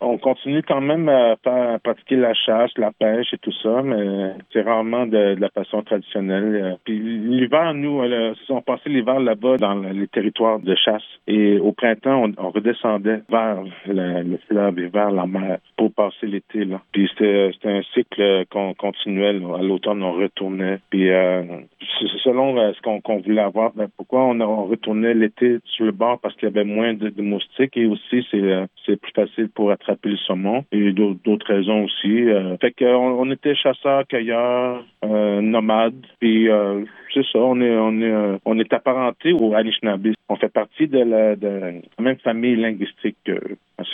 on 0.00 0.18
continue 0.18 0.62
quand 0.62 0.80
même 0.80 1.08
à, 1.08 1.36
pratiquer 1.82 2.16
la 2.16 2.34
chasse, 2.34 2.70
la 2.76 2.92
pêche 2.92 3.32
et 3.32 3.38
tout 3.38 3.52
ça, 3.62 3.82
mais 3.82 4.32
c'est 4.52 4.62
rarement 4.62 5.06
de, 5.06 5.36
la 5.38 5.48
façon 5.50 5.82
traditionnelle. 5.82 6.78
Puis 6.84 6.98
l'hiver, 6.98 7.74
nous, 7.74 8.02
on 8.48 8.62
passait 8.62 8.90
l'hiver 8.90 9.20
là-bas 9.20 9.56
dans 9.56 9.74
les 9.74 10.08
territoires 10.08 10.60
de 10.60 10.74
chasse. 10.74 11.02
Et 11.26 11.58
au 11.58 11.72
printemps, 11.72 12.30
on, 12.38 12.50
redescendait 12.50 13.22
vers 13.28 13.62
le, 13.86 14.36
fleuve 14.48 14.78
et 14.78 14.88
vers 14.88 15.10
la 15.10 15.26
mer 15.26 15.58
pour 15.76 15.92
passer 15.92 16.26
l'été. 16.26 16.66
Puis 16.92 17.08
c'était 17.16 17.52
un 17.64 17.82
cycle 17.94 18.44
continuel. 18.78 19.42
À 19.58 19.62
l'automne, 19.62 20.02
on 20.02 20.12
retournait. 20.12 20.80
Puis 20.90 21.10
euh, 21.10 21.42
selon 22.24 22.58
euh, 22.58 22.72
ce 22.72 22.80
qu'on 22.82 23.18
voulait 23.20 23.40
avoir, 23.40 23.72
ben, 23.74 23.88
pourquoi 23.96 24.24
on, 24.24 24.40
on 24.50 24.66
retournait 24.66 25.14
l'été 25.14 25.58
sur 25.64 25.84
le 25.84 25.92
bord 25.92 26.18
parce 26.20 26.34
qu'il 26.36 26.48
y 26.48 26.52
avait 26.52 26.64
moins 26.64 26.94
de, 26.94 27.12
moustiques 27.22 27.76
et 27.76 27.86
aussi 27.86 28.26
c'est 28.30 28.40
euh, 28.40 28.66
c'est 28.86 29.00
plus 29.00 29.12
facile 29.12 29.48
pour 29.48 29.70
attraper 29.70 30.10
le 30.10 30.16
saumon 30.16 30.64
et 30.72 30.92
d'autres 30.92 31.46
raisons 31.46 31.84
aussi. 31.84 32.26
fait 32.60 32.72
qu'on 32.72 33.20
on 33.20 33.30
était 33.30 33.54
chasseurs, 33.54 34.06
cueilleurs, 34.06 34.84
nomades. 35.02 36.06
Puis 36.18 36.48
c'est 37.14 37.24
ça, 37.32 37.38
on 37.38 37.60
est 37.60 37.76
on 37.76 38.00
est 38.00 38.40
on 38.44 38.58
est 38.58 38.72
apparenté 38.72 39.32
au 39.32 39.54
Anishinaabe. 39.54 40.08
On 40.28 40.36
fait 40.36 40.52
partie 40.52 40.86
de 40.86 40.98
la, 40.98 41.36
de 41.36 41.48
la 41.48 42.02
même 42.02 42.18
famille 42.18 42.56
linguistique 42.56 43.30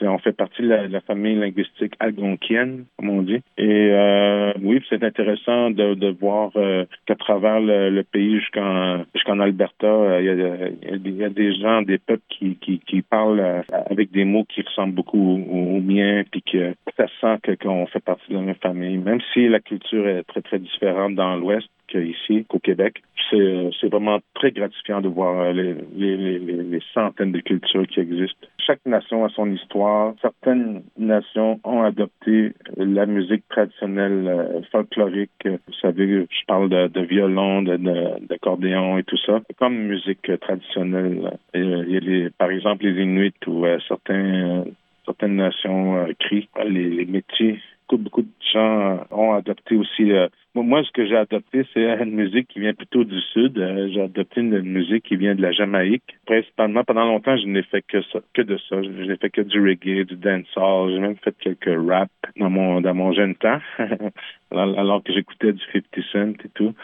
on 0.02 0.18
fait 0.18 0.32
partie 0.32 0.62
de 0.62 0.68
la, 0.68 1.00
famille 1.00 1.36
linguistique 1.36 1.94
algonquienne, 2.00 2.84
comme 2.96 3.10
on 3.10 3.22
dit. 3.22 3.40
Et 3.58 3.90
euh, 3.92 4.52
oui, 4.62 4.82
c'est 4.88 5.02
intéressant 5.02 5.70
de, 5.70 5.94
de 5.94 6.08
voir 6.08 6.50
euh, 6.56 6.84
qu'à 7.06 7.14
travers 7.14 7.60
le, 7.60 8.02
pays 8.02 8.38
jusqu'en 8.40 9.04
jusqu'en 9.14 9.40
Alberta, 9.40 9.86
euh, 9.86 10.20
il 10.20 11.16
y, 11.16 11.24
a, 11.24 11.28
des 11.28 11.54
gens, 11.54 11.82
des 11.82 11.98
peuples 11.98 12.22
qui, 12.28 12.56
qui, 12.56 12.80
qui 12.80 13.02
parlent 13.02 13.64
avec 13.90 14.10
des 14.12 14.24
mots 14.24 14.44
qui 14.44 14.62
ressemblent 14.62 14.94
beaucoup 14.94 15.18
aux, 15.18 15.80
miens, 15.80 16.22
puis 16.30 16.42
que 16.42 16.74
ça 16.96 17.06
sent 17.20 17.56
qu'on 17.62 17.86
fait 17.86 18.00
partie 18.02 18.30
de 18.30 18.34
la 18.34 18.42
même 18.42 18.54
famille, 18.56 18.98
même 18.98 19.20
si 19.32 19.48
la 19.48 19.60
culture 19.60 20.06
est 20.08 20.22
très 20.24 20.42
très 20.42 20.58
différente 20.58 21.14
dans 21.14 21.36
l'Ouest 21.36 21.68
qu'ici, 21.88 22.44
qu'au 22.48 22.58
Québec. 22.58 23.02
C'est 23.30 23.88
vraiment 23.90 24.20
très 24.34 24.52
gratifiant 24.52 25.00
de 25.00 25.08
voir 25.08 25.52
les, 25.52 25.74
les, 25.94 26.82
centaines 26.94 27.32
de 27.32 27.40
cultures 27.40 27.86
qui 27.88 28.00
existent. 28.00 28.46
Chaque 28.58 28.84
nation 28.86 29.24
a 29.24 29.28
son 29.30 29.50
histoire 29.50 30.14
Certaines 30.22 30.82
nations 30.96 31.58
ont 31.64 31.82
adopté 31.82 32.52
la 32.76 33.06
musique 33.06 33.42
traditionnelle 33.48 34.28
euh, 34.28 34.62
folklorique. 34.70 35.30
Vous 35.44 35.74
savez, 35.80 36.26
je 36.30 36.44
parle 36.46 36.68
de, 36.68 37.00
violon, 37.00 37.62
d'accordéon 37.62 38.98
et 38.98 39.04
tout 39.04 39.18
ça. 39.26 39.40
Comme 39.58 39.76
musique 39.76 40.30
traditionnelle, 40.40 41.38
il 41.54 41.88
y 41.88 41.96
a 41.96 42.00
les, 42.00 42.30
par 42.30 42.50
exemple 42.50 42.84
les 42.84 43.02
Inuits 43.02 43.32
ou 43.46 43.64
euh, 43.64 43.78
certaines 43.88 45.36
nations 45.36 45.96
euh, 45.96 46.12
crient 46.18 46.48
les, 46.68 47.04
métiers 47.06 47.60
beaucoup, 47.94 48.22
de 48.22 48.28
gens 48.52 49.06
ont 49.10 49.34
adopté 49.34 49.76
aussi. 49.76 50.10
Euh, 50.12 50.28
moi, 50.62 50.82
ce 50.84 50.90
que 50.90 51.06
j'ai 51.06 51.16
adopté, 51.16 51.66
c'est 51.72 51.84
une 52.02 52.14
musique 52.14 52.48
qui 52.48 52.60
vient 52.60 52.74
plutôt 52.74 53.04
du 53.04 53.20
sud. 53.32 53.58
Euh, 53.58 53.88
j'ai 53.92 54.02
adopté 54.02 54.40
une, 54.40 54.60
musique 54.60 55.04
qui 55.04 55.16
vient 55.16 55.34
de 55.34 55.42
la 55.42 55.52
Jamaïque. 55.52 56.16
Principalement, 56.26 56.84
pendant 56.84 57.04
longtemps, 57.04 57.36
je 57.36 57.46
n'ai 57.46 57.62
fait 57.62 57.82
que 57.82 58.02
ça, 58.12 58.20
que 58.34 58.42
de 58.42 58.56
ça. 58.68 58.82
Je 58.82 58.88
n'ai 58.88 59.16
fait 59.16 59.30
que 59.30 59.42
du 59.42 59.60
reggae, 59.60 60.04
du 60.04 60.16
dancehall. 60.16 60.92
J'ai 60.92 60.98
même 60.98 61.16
fait 61.16 61.34
quelques 61.38 61.88
rap 61.88 62.10
dans 62.38 62.50
mon 62.50 62.80
dans 62.80 62.94
mon 62.94 63.12
jeune 63.12 63.34
temps, 63.34 63.60
alors 64.50 65.02
que 65.02 65.12
j'écoutais 65.12 65.52
du 65.52 65.62
50 65.72 65.84
Cent 66.12 66.44
et 66.44 66.48
tout. 66.54 66.74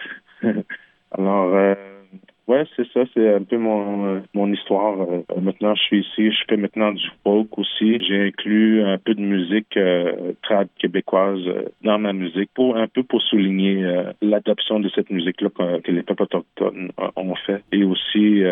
alors, 1.12 1.54
euh, 1.54 1.74
Ouais, 2.48 2.64
c'est 2.74 2.86
ça, 2.92 3.04
c'est 3.14 3.34
un 3.34 3.44
peu 3.44 3.56
mon 3.56 4.04
euh, 4.06 4.20
mon 4.34 4.52
histoire. 4.52 5.00
Euh, 5.00 5.22
maintenant, 5.40 5.76
je 5.76 5.82
suis 5.82 6.00
ici, 6.00 6.32
je 6.32 6.44
fais 6.48 6.56
maintenant 6.56 6.90
du 6.90 7.06
folk 7.22 7.56
aussi. 7.56 8.00
J'ai 8.00 8.26
inclus 8.26 8.82
un 8.82 8.98
peu 8.98 9.14
de 9.14 9.20
musique 9.20 9.76
euh, 9.76 10.32
trad 10.42 10.68
québécoise 10.76 11.38
euh, 11.46 11.68
dans 11.82 12.00
ma 12.00 12.12
musique 12.12 12.50
pour 12.52 12.76
un 12.76 12.88
peu 12.88 13.04
pour 13.04 13.22
souligner 13.22 13.84
l'adoption 14.20 14.80
de 14.80 14.88
cette 14.88 15.10
musique-là 15.10 15.50
que, 15.50 15.80
que, 15.82 15.92
les 15.92 16.02
peuples 16.02 16.24
autochtones 16.24 16.90
ont 17.16 17.34
fait 17.46 17.62
et 17.70 17.84
aussi 17.84 18.42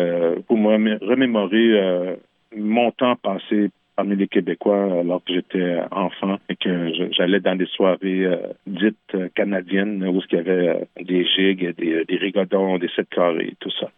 pour 0.47 0.57
me 0.57 0.97
remémorer 1.05 2.17
mon 2.55 2.91
temps 2.91 3.15
passé 3.17 3.71
parmi 4.01 4.15
les 4.15 4.27
Québécois 4.27 5.01
alors 5.01 5.23
que 5.23 5.31
j'étais 5.31 5.79
enfant 5.91 6.39
et 6.49 6.55
que 6.55 6.91
j'allais 7.11 7.39
dans 7.39 7.55
des 7.55 7.67
soirées 7.67 8.25
euh, 8.25 8.37
dites 8.65 8.95
euh, 9.13 9.29
canadiennes 9.35 10.03
où 10.03 10.19
il 10.31 10.35
y 10.35 10.39
avait 10.39 10.69
euh, 10.69 10.85
des 10.99 11.23
gigs, 11.23 11.75
des, 11.77 12.03
des 12.05 12.17
rigodons, 12.17 12.79
des 12.79 12.89
sept 12.95 13.07
carrés, 13.09 13.53
tout 13.59 13.69
ça. 13.79 13.91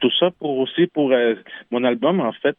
tout 0.00 0.10
ça 0.20 0.30
pour 0.38 0.58
aussi 0.58 0.88
pour 0.88 1.10
mon 1.70 1.84
album 1.84 2.20
en 2.20 2.32
fait 2.32 2.58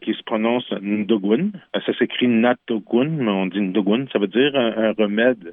qui 0.00 0.12
se 0.12 0.22
prononce 0.24 0.68
Ndogun. 0.82 1.50
Ça 1.86 1.92
s'écrit 1.96 2.26
Natogun, 2.26 3.10
mais 3.24 3.30
on 3.30 3.46
dit 3.46 3.60
Ndogun. 3.60 4.06
Ça 4.12 4.18
veut 4.18 4.26
dire 4.26 4.56
un, 4.56 4.92
remède 4.98 5.52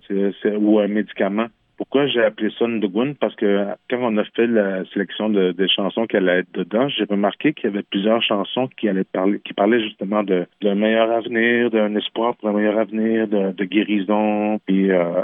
ou 0.60 0.80
un 0.80 0.88
médicament. 0.88 1.48
Pourquoi 1.90 2.08
j'ai 2.08 2.22
appelé 2.22 2.50
ça 2.60 2.68
Ndogun? 2.68 3.14
Parce 3.14 3.34
que 3.36 3.66
quand 3.90 4.00
on 4.02 4.18
a 4.18 4.26
fait 4.26 4.46
la 4.46 4.84
sélection 4.88 5.30
de, 5.30 5.54
des 5.54 5.70
chansons 5.70 6.06
qui 6.06 6.18
allaient 6.18 6.40
être 6.40 6.52
dedans, 6.54 6.90
j'ai 6.90 7.06
remarqué 7.06 7.54
qu'il 7.54 7.70
y 7.70 7.74
avait 7.74 7.84
plusieurs 7.84 8.22
chansons 8.22 8.68
qui 8.78 8.90
allaient 8.90 9.06
parler, 9.06 9.40
qui 9.40 9.54
parlaient 9.54 9.82
justement 9.82 10.22
de 10.22 10.46
d'un 10.62 10.76
meilleur 10.76 11.10
avenir, 11.10 11.72
d'un 11.72 11.96
espoir 11.96 12.36
pour 12.36 12.50
un 12.50 12.54
meilleur 12.54 12.78
avenir, 12.78 13.30
de, 13.30 13.54
de 13.54 13.64
guérison, 13.64 14.60
puis 14.66 14.92
euh, 14.92 15.22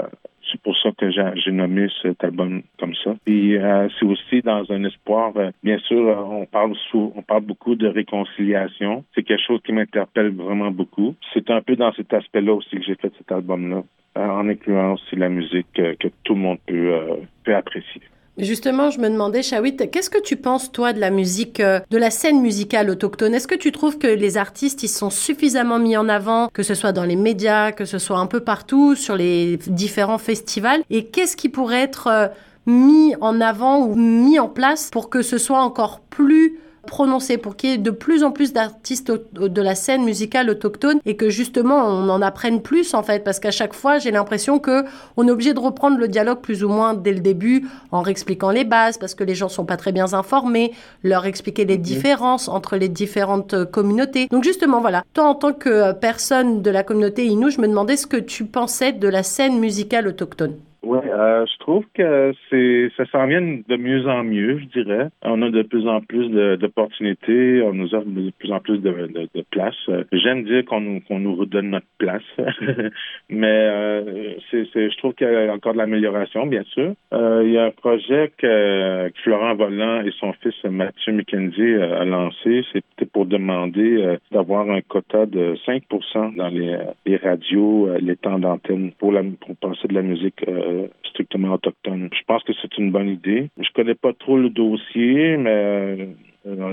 c'est 0.50 0.60
pour 0.60 0.76
ça 0.78 0.90
que 0.96 1.10
j'ai 1.10 1.52
nommé 1.52 1.88
cet 2.02 2.22
album 2.24 2.62
comme 2.78 2.94
ça. 3.02 3.14
Puis 3.24 3.56
euh, 3.56 3.88
c'est 3.98 4.06
aussi 4.06 4.40
dans 4.42 4.64
un 4.70 4.84
espoir. 4.84 5.32
Euh, 5.36 5.50
bien 5.62 5.78
sûr, 5.78 6.08
euh, 6.08 6.16
on 6.16 6.46
parle 6.46 6.74
sous, 6.90 7.12
on 7.16 7.22
parle 7.22 7.42
beaucoup 7.42 7.74
de 7.74 7.88
réconciliation. 7.88 9.04
C'est 9.14 9.22
quelque 9.22 9.44
chose 9.46 9.60
qui 9.64 9.72
m'interpelle 9.72 10.34
vraiment 10.34 10.70
beaucoup. 10.70 11.14
C'est 11.32 11.50
un 11.50 11.62
peu 11.62 11.76
dans 11.76 11.92
cet 11.92 12.12
aspect-là 12.12 12.52
aussi 12.54 12.76
que 12.76 12.82
j'ai 12.82 12.94
fait 12.96 13.12
cet 13.18 13.32
album-là, 13.32 13.82
en 14.16 14.48
incluant 14.48 14.94
aussi 14.94 15.16
la 15.16 15.28
musique 15.28 15.72
que 15.74 16.08
tout 16.22 16.34
le 16.34 16.40
monde 16.40 16.58
peut, 16.66 17.18
peut 17.44 17.54
apprécier. 17.54 18.02
Justement, 18.36 18.90
je 18.90 18.98
me 18.98 19.08
demandais, 19.08 19.44
Shawit, 19.44 19.90
qu'est-ce 19.92 20.10
que 20.10 20.20
tu 20.20 20.36
penses, 20.36 20.72
toi, 20.72 20.92
de 20.92 20.98
la 20.98 21.10
musique, 21.10 21.60
euh, 21.60 21.78
de 21.90 21.98
la 21.98 22.10
scène 22.10 22.40
musicale 22.40 22.90
autochtone? 22.90 23.32
Est-ce 23.32 23.46
que 23.46 23.54
tu 23.54 23.70
trouves 23.70 23.96
que 23.96 24.08
les 24.08 24.36
artistes, 24.36 24.82
ils 24.82 24.88
sont 24.88 25.10
suffisamment 25.10 25.78
mis 25.78 25.96
en 25.96 26.08
avant, 26.08 26.48
que 26.48 26.64
ce 26.64 26.74
soit 26.74 26.90
dans 26.90 27.04
les 27.04 27.14
médias, 27.14 27.70
que 27.70 27.84
ce 27.84 27.98
soit 27.98 28.18
un 28.18 28.26
peu 28.26 28.40
partout, 28.40 28.96
sur 28.96 29.14
les 29.14 29.56
différents 29.68 30.18
festivals? 30.18 30.82
Et 30.90 31.06
qu'est-ce 31.06 31.36
qui 31.36 31.48
pourrait 31.48 31.82
être 31.82 32.08
euh, 32.08 32.26
mis 32.66 33.14
en 33.20 33.40
avant 33.40 33.78
ou 33.78 33.94
mis 33.94 34.40
en 34.40 34.48
place 34.48 34.90
pour 34.90 35.10
que 35.10 35.22
ce 35.22 35.38
soit 35.38 35.62
encore 35.62 36.00
plus 36.00 36.58
prononcé, 36.84 37.38
pour 37.38 37.56
qu'il 37.56 37.70
y 37.70 37.72
ait 37.74 37.78
de 37.78 37.90
plus 37.90 38.22
en 38.22 38.30
plus 38.30 38.52
d'artistes 38.52 39.12
de 39.32 39.62
la 39.62 39.74
scène 39.74 40.04
musicale 40.04 40.50
autochtone 40.50 41.00
et 41.04 41.16
que 41.16 41.28
justement 41.28 41.86
on 41.86 42.08
en 42.08 42.22
apprenne 42.22 42.62
plus 42.62 42.94
en 42.94 43.02
fait, 43.02 43.24
parce 43.24 43.40
qu'à 43.40 43.50
chaque 43.50 43.74
fois 43.74 43.98
j'ai 43.98 44.10
l'impression 44.10 44.58
que 44.58 44.84
on 45.16 45.26
est 45.26 45.30
obligé 45.30 45.54
de 45.54 45.58
reprendre 45.58 45.98
le 45.98 46.08
dialogue 46.08 46.40
plus 46.40 46.62
ou 46.64 46.68
moins 46.68 46.94
dès 46.94 47.12
le 47.12 47.20
début 47.20 47.66
en 47.90 48.02
réexpliquant 48.02 48.50
les 48.50 48.64
bases, 48.64 48.98
parce 48.98 49.14
que 49.14 49.24
les 49.24 49.34
gens 49.34 49.48
sont 49.48 49.64
pas 49.64 49.76
très 49.76 49.92
bien 49.92 50.12
informés, 50.12 50.72
leur 51.02 51.26
expliquer 51.26 51.64
les 51.64 51.78
différences 51.78 52.48
entre 52.48 52.76
les 52.76 52.88
différentes 52.88 53.54
euh, 53.54 53.64
communautés. 53.64 54.28
Donc 54.30 54.44
justement 54.44 54.80
voilà, 54.80 55.04
toi 55.14 55.24
en 55.24 55.34
tant 55.34 55.52
que 55.52 55.68
euh, 55.68 55.92
personne 55.92 56.62
de 56.62 56.70
la 56.70 56.82
communauté 56.82 57.26
Innu, 57.26 57.50
je 57.50 57.60
me 57.60 57.68
demandais 57.68 57.96
ce 57.96 58.06
que 58.06 58.16
tu 58.16 58.44
pensais 58.44 58.92
de 58.92 59.08
la 59.08 59.22
scène 59.22 59.58
musicale 59.58 60.06
autochtone. 60.06 60.54
Oui, 60.84 60.98
euh, 61.04 61.46
je 61.46 61.58
trouve 61.58 61.84
que 61.94 62.32
c'est 62.50 62.90
ça 62.96 63.04
s'en 63.06 63.26
vient 63.26 63.40
de 63.40 63.76
mieux 63.76 64.06
en 64.06 64.22
mieux, 64.22 64.58
je 64.58 64.82
dirais. 64.82 65.08
On 65.22 65.40
a 65.42 65.50
de 65.50 65.62
plus 65.62 65.88
en 65.88 66.00
plus 66.00 66.28
d'opportunités, 66.58 67.62
on 67.62 67.72
nous 67.72 67.94
offre 67.94 68.06
de 68.06 68.30
plus 68.38 68.52
en 68.52 68.60
plus 68.60 68.78
de, 68.78 68.90
de, 68.90 69.28
de 69.34 69.44
place. 69.50 69.76
J'aime 70.12 70.44
dire 70.44 70.64
qu'on 70.64 70.80
nous, 70.80 71.00
qu'on 71.00 71.20
nous 71.20 71.34
redonne 71.34 71.70
notre 71.70 71.86
place, 71.98 72.22
mais 73.28 73.46
euh, 73.46 74.34
c'est, 74.50 74.64
je 74.74 74.96
trouve 74.98 75.14
qu'il 75.14 75.26
y 75.26 75.34
a 75.34 75.52
encore 75.52 75.72
de 75.72 75.78
l'amélioration, 75.78 76.46
bien 76.46 76.64
sûr. 76.64 76.94
Euh, 77.12 77.42
il 77.44 77.52
y 77.52 77.58
a 77.58 77.64
un 77.64 77.70
projet 77.70 78.32
que, 78.36 79.10
Florent 79.22 79.54
Volant 79.54 80.02
et 80.02 80.12
son 80.18 80.32
fils 80.34 80.54
Mathieu 80.64 81.12
McKenzie 81.12 81.74
a 81.74 82.04
lancé, 82.04 82.64
c'était 82.72 83.06
pour 83.06 83.26
demander 83.26 84.02
euh, 84.02 84.16
d'avoir 84.32 84.70
un 84.70 84.80
quota 84.82 85.26
de 85.26 85.56
5% 85.66 86.36
dans 86.36 86.48
les, 86.48 86.76
les 87.06 87.16
radios, 87.16 87.88
euh, 87.88 87.98
les 88.00 88.16
temps 88.16 88.38
d'antenne 88.38 88.92
pour, 88.98 89.12
la, 89.12 89.22
pour 89.22 89.56
passer 89.56 89.88
de 89.88 89.94
la 89.94 90.02
musique 90.02 90.44
euh, 90.74 90.88
strictement 91.04 91.54
autochtone. 91.54 92.08
Je 92.12 92.24
pense 92.26 92.42
que 92.44 92.52
c'est 92.60 92.76
une 92.78 92.90
bonne 92.90 93.08
idée. 93.08 93.50
Je 93.58 93.68
connais 93.74 93.94
pas 93.94 94.12
trop 94.12 94.36
le 94.36 94.50
dossier, 94.50 95.36
mais 95.36 95.50
euh, 95.50 96.06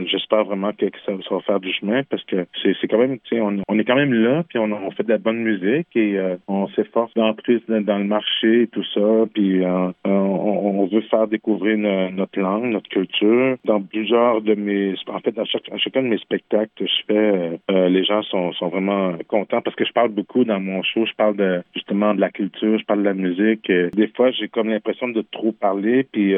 j'espère 0.06 0.44
vraiment 0.46 0.72
que, 0.74 0.86
ça, 1.06 1.14
va 1.14 1.40
faire 1.42 1.60
du 1.60 1.72
chemin 1.74 2.04
parce 2.10 2.24
que 2.26 2.46
c'est 2.64 2.88
quand 2.88 2.98
même, 2.98 3.20
tu 3.20 3.36
sais, 3.36 3.42
on, 3.42 3.58
on, 3.68 3.80
est 3.80 3.86
quand 3.86 3.96
même 3.96 4.14
là, 4.14 4.44
puis 4.48 4.60
on, 4.60 4.92
fait 4.92 5.04
de 5.04 5.10
la 5.10 5.18
bonne 5.18 5.38
musique 5.38 5.88
et 5.96 6.18
euh, 6.18 6.36
on 6.48 6.68
s'efforce 6.70 7.14
d'entrer 7.14 7.62
dans, 7.68 7.98
le 7.98 8.04
marché 8.04 8.64
et 8.64 8.68
tout 8.68 8.84
ça, 8.94 9.26
puis 9.34 9.64
euh, 9.64 9.92
on, 10.06 10.88
veut 10.92 11.02
faire 11.02 11.28
découvrir 11.28 11.78
notre 11.78 12.40
langue, 12.40 12.66
notre 12.66 12.90
culture. 12.90 13.56
Dans 13.66 13.82
plusieurs 13.82 14.42
de 14.42 14.56
mes, 14.56 14.96
en 15.08 15.20
fait, 15.20 15.38
à, 15.38 15.46
chaque, 15.46 15.70
chacun 15.78 16.04
de 16.04 16.08
mes 16.08 16.18
spectacles 16.18 16.72
que 16.76 16.86
je 16.86 17.04
fais, 17.08 17.60
les 17.90 18.04
gens 18.04 18.24
sont, 18.24 18.52
sont 18.54 18.70
vraiment 18.70 19.14
contents 19.28 19.62
parce 19.62 19.76
que 19.76 19.86
je 19.86 19.94
parle 19.94 20.10
beaucoup 20.10 20.44
dans 20.44 20.60
mon 20.60 20.84
show, 20.84 21.06
je 21.06 21.14
parle 21.14 21.38
de 21.38 21.64
justement 21.74 22.14
de 22.14 22.20
la 22.20 22.30
culture, 22.30 22.78
je 22.78 22.86
parle 22.86 23.00
de 23.00 23.06
la 23.06 23.14
musique. 23.14 23.72
des 23.72 24.08
fois, 24.16 24.32
j'ai 24.32 24.48
comme 24.48 24.70
l'impression 24.70 25.08
de 25.08 25.24
trop 25.32 25.52
parler, 25.52 26.06
puis 26.12 26.36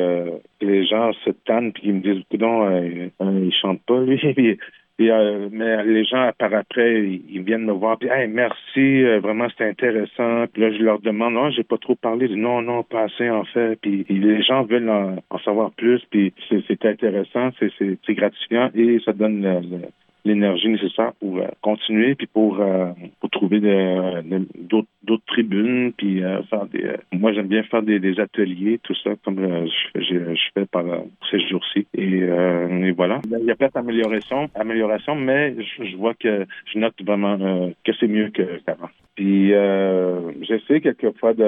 les 0.61 0.85
gens 0.85 1.13
se 1.25 1.31
tannent, 1.31 1.71
puis 1.71 1.83
ils 1.85 1.93
me 1.93 2.01
disent, 2.01 2.23
non 3.22 3.22
il 3.31 3.53
chante 3.53 3.81
pas, 3.83 4.01
lui. 4.01 4.57
Euh, 5.01 5.49
mais 5.51 5.83
les 5.83 6.05
gens, 6.05 6.31
par 6.37 6.53
après, 6.53 7.01
ils 7.01 7.41
viennent 7.41 7.65
me 7.65 7.71
voir, 7.71 7.97
puis 7.97 8.09
hey, 8.09 8.27
merci, 8.27 9.03
euh, 9.03 9.19
vraiment, 9.19 9.49
c'était 9.49 9.69
intéressant. 9.69 10.45
Puis 10.51 10.61
là, 10.61 10.71
je 10.71 10.83
leur 10.83 10.99
demande, 10.99 11.33
non, 11.33 11.49
j'ai 11.49 11.63
pas 11.63 11.77
trop 11.77 11.95
parlé. 11.95 12.27
non, 12.29 12.61
non, 12.61 12.83
pas 12.83 13.03
assez, 13.03 13.29
en 13.29 13.43
fait. 13.43 13.77
Puis 13.81 14.05
les 14.09 14.43
gens 14.43 14.63
veulent 14.63 14.89
en, 14.89 15.39
savoir 15.39 15.71
plus, 15.71 16.01
puis 16.09 16.33
c'est 16.49 16.85
intéressant, 16.85 17.49
c'est 17.59 18.13
gratifiant 18.13 18.69
et 18.75 18.99
ça 19.03 19.13
donne 19.13 19.41
le, 19.41 19.87
l'énergie 20.25 20.69
nécessaire 20.69 21.13
pour 21.19 21.37
euh, 21.37 21.47
continuer 21.61 22.15
puis 22.15 22.27
pour, 22.27 22.59
euh, 22.59 22.91
pour 23.19 23.29
trouver 23.29 23.59
d'autres 23.59 25.25
tribunes 25.27 25.91
puis 25.97 26.23
euh, 26.23 26.41
faire 26.43 26.65
des 26.67 26.95
moi 27.11 27.33
j'aime 27.33 27.47
bien 27.47 27.63
faire 27.63 27.83
des, 27.83 27.99
des, 27.99 28.19
ateliers 28.19 28.79
tout 28.83 28.95
ça 29.03 29.11
comme 29.23 29.39
je, 29.39 30.01
je, 30.01 30.49
fais 30.53 30.65
par 30.65 30.83
ces 31.29 31.39
jours-ci. 31.47 31.87
Et, 31.97 32.19
et, 32.19 32.91
voilà. 32.91 33.21
Il 33.25 33.45
y 33.45 33.51
a 33.51 33.55
peut-être 33.55 33.77
amélioration 33.77 34.49
amélioration 34.55 35.15
mais 35.15 35.55
je, 35.79 35.95
vois 35.97 36.13
que 36.13 36.45
je 36.71 36.79
note 36.79 36.95
vraiment 37.03 37.37
que 37.83 37.91
c'est 37.99 38.07
mieux 38.07 38.29
qu'avant 38.29 38.89
puis 39.15 39.53
euh, 39.53 40.31
j'essaie 40.41 40.81
quelquefois 40.81 41.33
de 41.33 41.43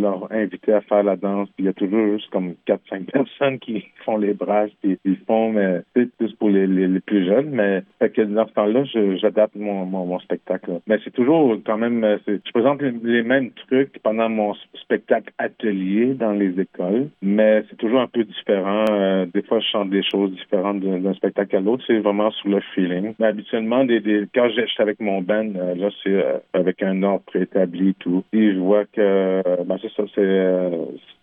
leur, 0.00 0.30
inviter 0.30 0.72
à 0.74 0.80
faire 0.82 1.02
la 1.02 1.16
danse. 1.16 1.48
Puis 1.56 1.64
il 1.64 1.66
y 1.66 1.68
a 1.68 1.72
toujours 1.72 2.06
juste 2.12 2.30
comme 2.30 2.54
quatre, 2.66 2.82
cinq 2.88 3.06
personnes 3.12 3.58
qui 3.58 3.84
font 4.04 4.18
les 4.18 4.34
brasses 4.34 4.70
puis 4.82 4.98
ils 5.04 5.16
font, 5.26 5.52
mais 5.52 5.80
c'est 5.94 6.10
plus 6.16 6.32
pour 6.34 6.50
les, 6.50 6.66
les, 6.66 7.00
plus 7.00 7.26
jeunes. 7.26 7.50
Mais 7.50 7.82
fait 7.98 8.10
que 8.10 8.22
dans 8.22 8.46
ce 8.46 8.52
temps-là, 8.52 8.84
j'adapte 9.16 9.56
mon, 9.56 9.86
mon, 9.86 10.04
mon, 10.04 10.18
spectacle. 10.20 10.80
Mais 10.86 10.98
c'est 11.04 11.12
toujours 11.12 11.56
quand 11.64 11.78
même, 11.78 12.04
euh, 12.04 12.18
je 12.26 12.52
présente 12.52 12.82
les, 12.82 13.22
mêmes 13.22 13.50
trucs 13.52 13.98
pendant 14.02 14.28
mon 14.28 14.54
spectacle 14.74 15.32
atelier 15.38 16.14
dans 16.14 16.32
les 16.32 16.60
écoles, 16.60 17.08
mais 17.22 17.62
c'est 17.68 17.76
toujours 17.76 18.00
un 18.00 18.06
peu 18.06 18.24
différent. 18.24 18.84
Euh, 18.90 19.26
des 19.32 19.42
fois, 19.42 19.60
je 19.60 19.66
chante 19.68 19.90
des 19.90 20.02
choses 20.02 20.32
différentes 20.32 20.80
d'un 20.80 21.14
spectacle 21.14 21.56
à 21.56 21.60
l'autre. 21.60 21.84
C'est 21.86 21.98
vraiment 21.98 22.30
sous 22.30 22.48
le 22.48 22.60
feeling. 22.74 23.14
Mais 23.18 23.26
habituellement, 23.26 23.84
des, 23.84 24.00
des, 24.00 24.24
quand 24.34 24.48
je 24.50 24.66
suis 24.66 24.82
avec 24.82 25.00
mon 25.00 25.22
band, 25.22 25.50
euh, 25.56 25.74
là, 25.74 25.88
c'est 26.02 26.24
avec 26.52 26.82
un 26.82 26.97
ordre 27.02 27.24
préétabli 27.24 27.94
tout. 27.94 28.24
Et 28.32 28.52
je 28.52 28.58
vois 28.58 28.84
que, 28.86 29.64
ben 29.64 29.78
c'est 29.80 29.92
ça, 29.92 30.04
c'est, 30.14 30.20
euh, 30.20 30.70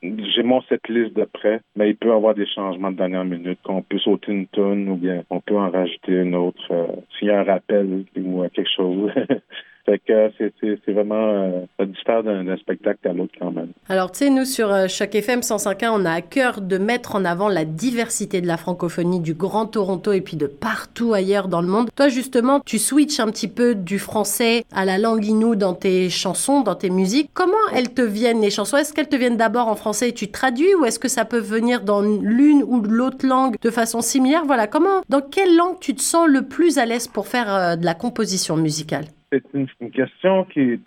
j'ai 0.01 0.43
mon 0.43 0.61
cette 0.63 0.87
liste 0.87 1.15
de 1.15 1.25
prêts, 1.25 1.61
mais 1.75 1.89
il 1.89 1.95
peut 1.95 2.09
y 2.09 2.11
avoir 2.11 2.35
des 2.35 2.47
changements 2.47 2.91
de 2.91 2.97
dernière 2.97 3.25
minute, 3.25 3.59
qu'on 3.63 3.81
peut 3.81 3.99
sauter 3.99 4.31
une 4.31 4.47
tonne 4.47 4.89
ou 4.89 4.95
bien 4.95 5.23
on 5.29 5.39
peut 5.39 5.57
en 5.57 5.69
rajouter 5.69 6.13
une 6.13 6.35
autre, 6.35 6.67
euh, 6.71 6.87
s'il 7.17 7.27
y 7.29 7.31
a 7.31 7.39
un 7.39 7.43
rappel 7.43 8.05
ou 8.17 8.43
quelque 8.49 8.69
chose. 8.75 9.11
Fait 9.85 9.99
que 9.99 10.31
c'est 10.37 10.91
vraiment, 10.91 11.15
euh, 11.15 11.61
ça 11.77 11.85
diffère 11.85 12.23
d'un 12.23 12.57
spectacle 12.57 13.07
à 13.07 13.13
l'autre 13.13 13.33
quand 13.39 13.51
même. 13.51 13.69
Alors, 13.87 14.11
tu 14.11 14.19
sais, 14.19 14.29
nous, 14.31 14.45
sur 14.45 14.73
euh, 14.73 14.87
chaque 14.87 15.13
FM 15.13 15.41
105.1, 15.41 15.89
on 15.91 16.05
a 16.05 16.11
à 16.11 16.21
cœur 16.21 16.61
de 16.61 16.79
mettre 16.79 17.15
en 17.15 17.23
avant 17.23 17.49
la 17.49 17.65
diversité 17.65 18.41
de 18.41 18.47
la 18.47 18.57
francophonie 18.57 19.19
du 19.19 19.35
Grand 19.35 19.67
Toronto 19.67 20.11
et 20.11 20.21
puis 20.21 20.37
de 20.37 20.47
partout 20.47 21.13
ailleurs 21.13 21.47
dans 21.47 21.61
le 21.61 21.67
monde. 21.67 21.89
Toi, 21.95 22.09
justement, 22.09 22.61
tu 22.61 22.79
switches 22.79 23.19
un 23.19 23.27
petit 23.27 23.47
peu 23.47 23.75
du 23.75 23.99
français 23.99 24.63
à 24.73 24.85
la 24.85 24.97
langue 24.97 25.23
inou 25.23 25.55
dans 25.55 25.75
tes 25.75 26.09
chansons, 26.09 26.61
dans 26.61 26.75
tes 26.75 26.89
musiques. 26.89 27.29
Comment 27.35 27.53
elles 27.75 27.93
te 27.93 28.01
viennent, 28.01 28.41
les 28.41 28.49
chansons? 28.49 28.77
Est-ce 28.77 28.91
qu'elles 28.91 29.09
te 29.09 29.15
viennent 29.15 29.37
d'abord 29.37 29.67
en 29.67 29.75
français 29.75 30.09
et 30.09 30.13
tu 30.13 30.31
traduis 30.31 30.73
ou 30.73 30.85
est-ce 30.85 30.99
que 30.99 31.07
ça 31.07 31.25
peut 31.25 31.37
venir 31.37 31.81
dans 31.81 32.01
l'une 32.01 32.63
ou 32.63 32.81
l'autre 32.81 33.25
langue 33.27 33.55
de 33.61 33.69
façon 33.69 34.01
similaire? 34.01 34.45
Voilà, 34.45 34.65
comment, 34.65 35.01
dans 35.09 35.21
quelle 35.21 35.55
langue 35.55 35.79
tu 35.79 35.93
te 35.93 36.01
sens 36.01 36.27
le 36.27 36.41
plus 36.41 36.79
à 36.79 36.85
l'aise 36.85 37.07
pour 37.07 37.27
faire 37.27 37.53
euh, 37.53 37.75
de 37.75 37.85
la 37.85 37.93
composition 37.93 38.57
musicale? 38.57 39.05
C'est 39.31 39.43
une, 39.53 39.67
question 39.91 40.45
qui 40.45 40.61
est, 40.61 40.77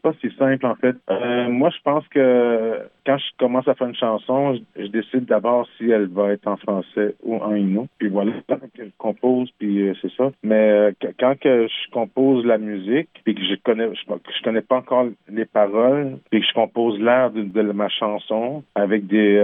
pas 0.00 0.12
si 0.20 0.30
simple 0.38 0.66
en 0.66 0.74
fait. 0.76 0.96
Euh, 1.10 1.48
moi, 1.48 1.70
je 1.70 1.80
pense 1.84 2.06
que 2.08 2.80
quand 3.04 3.18
je 3.18 3.24
commence 3.38 3.66
à 3.68 3.74
faire 3.74 3.88
une 3.88 3.94
chanson, 3.94 4.58
je, 4.76 4.86
décide 4.86 5.24
d'abord 5.24 5.66
si 5.76 5.90
elle 5.90 6.06
va 6.06 6.32
être 6.32 6.46
en 6.46 6.56
français 6.56 7.14
ou 7.22 7.36
en 7.36 7.54
inou. 7.54 7.88
Puis 7.98 8.08
voilà, 8.08 8.32
je 8.78 8.84
compose, 8.98 9.50
puis 9.58 9.88
euh, 9.88 9.94
c'est 10.00 10.12
ça. 10.12 10.30
Mais 10.42 10.94
quand 11.18 11.38
que 11.38 11.66
je 11.66 11.90
compose 11.90 12.44
la 12.44 12.58
musique, 12.58 13.08
puis 13.24 13.34
que 13.34 13.42
je 13.42 13.54
connais, 13.64 13.88
je, 13.94 14.42
connais 14.42 14.60
pas 14.60 14.76
encore 14.76 15.06
les 15.28 15.44
paroles, 15.44 16.18
puis 16.30 16.40
que 16.40 16.46
je 16.46 16.54
compose 16.54 16.98
l'air 17.00 17.30
de, 17.30 17.72
ma 17.72 17.88
chanson 17.88 18.62
avec 18.74 19.06
des 19.06 19.38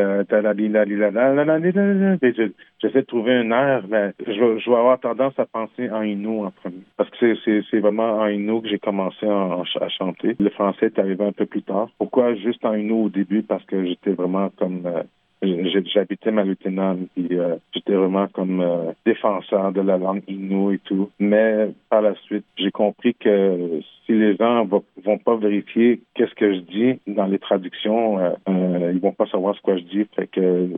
j'essaie 2.81 3.01
de 3.01 3.07
trouver 3.07 3.35
un 3.35 3.51
air, 3.51 3.85
mais 3.89 4.13
je, 4.27 4.33
je 4.33 4.71
vais 4.71 4.77
avoir 4.77 5.01
tendance 5.01 5.39
à 5.39 5.47
penser 5.47 5.91
en 5.91 6.03
inou 6.03 6.45
en 6.45 6.51
premier. 6.51 6.83
Parce 6.97 7.11
que 7.11 7.35
c'est 7.71 7.81
vraiment 7.81 8.19
en 8.19 8.27
inou 8.29 8.61
que 8.61 8.69
j'ai 8.69 8.79
commencé 8.79 9.27
à, 9.27 9.89
chanter. 9.89 10.37
Le 10.39 10.51
français 10.51 10.87
est 10.87 10.99
arrivé 10.99 11.25
un 11.25 11.33
peu 11.33 11.47
plus 11.47 11.63
tard. 11.63 11.89
Pourquoi 11.99 12.35
juste 12.35 12.65
en 12.65 12.75
inou 12.75 13.05
au 13.05 13.09
début? 13.09 13.43
Parce 13.49 13.65
que 13.65 13.85
j'étais 13.85 14.13
vraiment 14.13 14.51
comme 14.51 14.83
euh, 14.87 15.03
J'habitais 15.41 16.33
ma 16.33 16.43
lieutenant, 16.43 16.97
puis 17.15 17.29
euh, 17.39 17.57
j'étais 17.73 17.95
vraiment 17.95 18.27
comme 18.27 18.61
euh, 18.61 18.93
défenseur 19.07 19.71
de 19.71 19.81
la 19.81 19.97
langue 19.97 20.23
Innu 20.27 20.75
et 20.75 20.79
tout. 20.81 21.11
Mais 21.21 21.71
par 21.89 22.03
la 22.03 22.17
suite, 22.17 22.45
j'ai 22.57 22.73
compris 22.73 23.15
que 23.15 23.81
si 24.09 24.15
les 24.15 24.37
gens 24.37 24.65
vont, 24.65 24.83
vont 25.05 25.19
pas 25.19 25.37
vérifier 25.37 26.01
qu'est-ce 26.15 26.35
que 26.35 26.55
je 26.55 26.61
dis 26.61 27.01
dans 27.07 27.27
les 27.27 27.39
traductions, 27.39 28.19
euh, 28.19 28.31
euh 28.49 28.93
ils 28.95 29.01
vont 29.01 29.13
pas 29.13 29.27
savoir 29.27 29.55
ce 29.55 29.61
que 29.61 29.77
je 29.77 29.83
dis. 29.85 30.07
Fait 30.17 30.27
que 30.27 30.69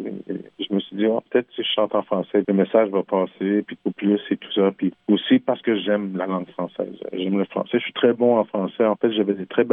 je 0.59 0.75
me 0.75 0.81
suis 0.81 0.97
dit, 0.97 1.07
oh, 1.07 1.23
peut-être 1.31 1.47
si 1.55 1.63
je 1.63 1.69
chante 1.75 1.95
en 1.95 2.03
français, 2.03 2.43
le 2.47 2.55
message 2.55 2.89
va 2.91 3.05
passer, 3.05 3.63
puis 3.63 3.79
tout 3.85 3.93
plus 3.93 4.21
et 4.31 4.37
tout 4.37 4.53
ça. 4.53 4.73
Puis 4.77 4.93
aussi 5.09 5.39
parce 5.39 5.63
que 5.63 5.79
j'aime 5.79 6.17
la 6.17 6.27
langue 6.27 6.49
française. 6.49 6.95
J'aime 7.13 7.39
le 7.39 7.45
français. 7.45 7.79
Je 7.79 7.85
suis 7.85 7.93
très 7.93 8.13
bon 8.13 8.37
en 8.37 8.45
français. 8.45 8.85
En 8.85 8.97
fait, 8.97 9.13
j'avais 9.13 9.35
des 9.35 9.47
très 9.47 9.65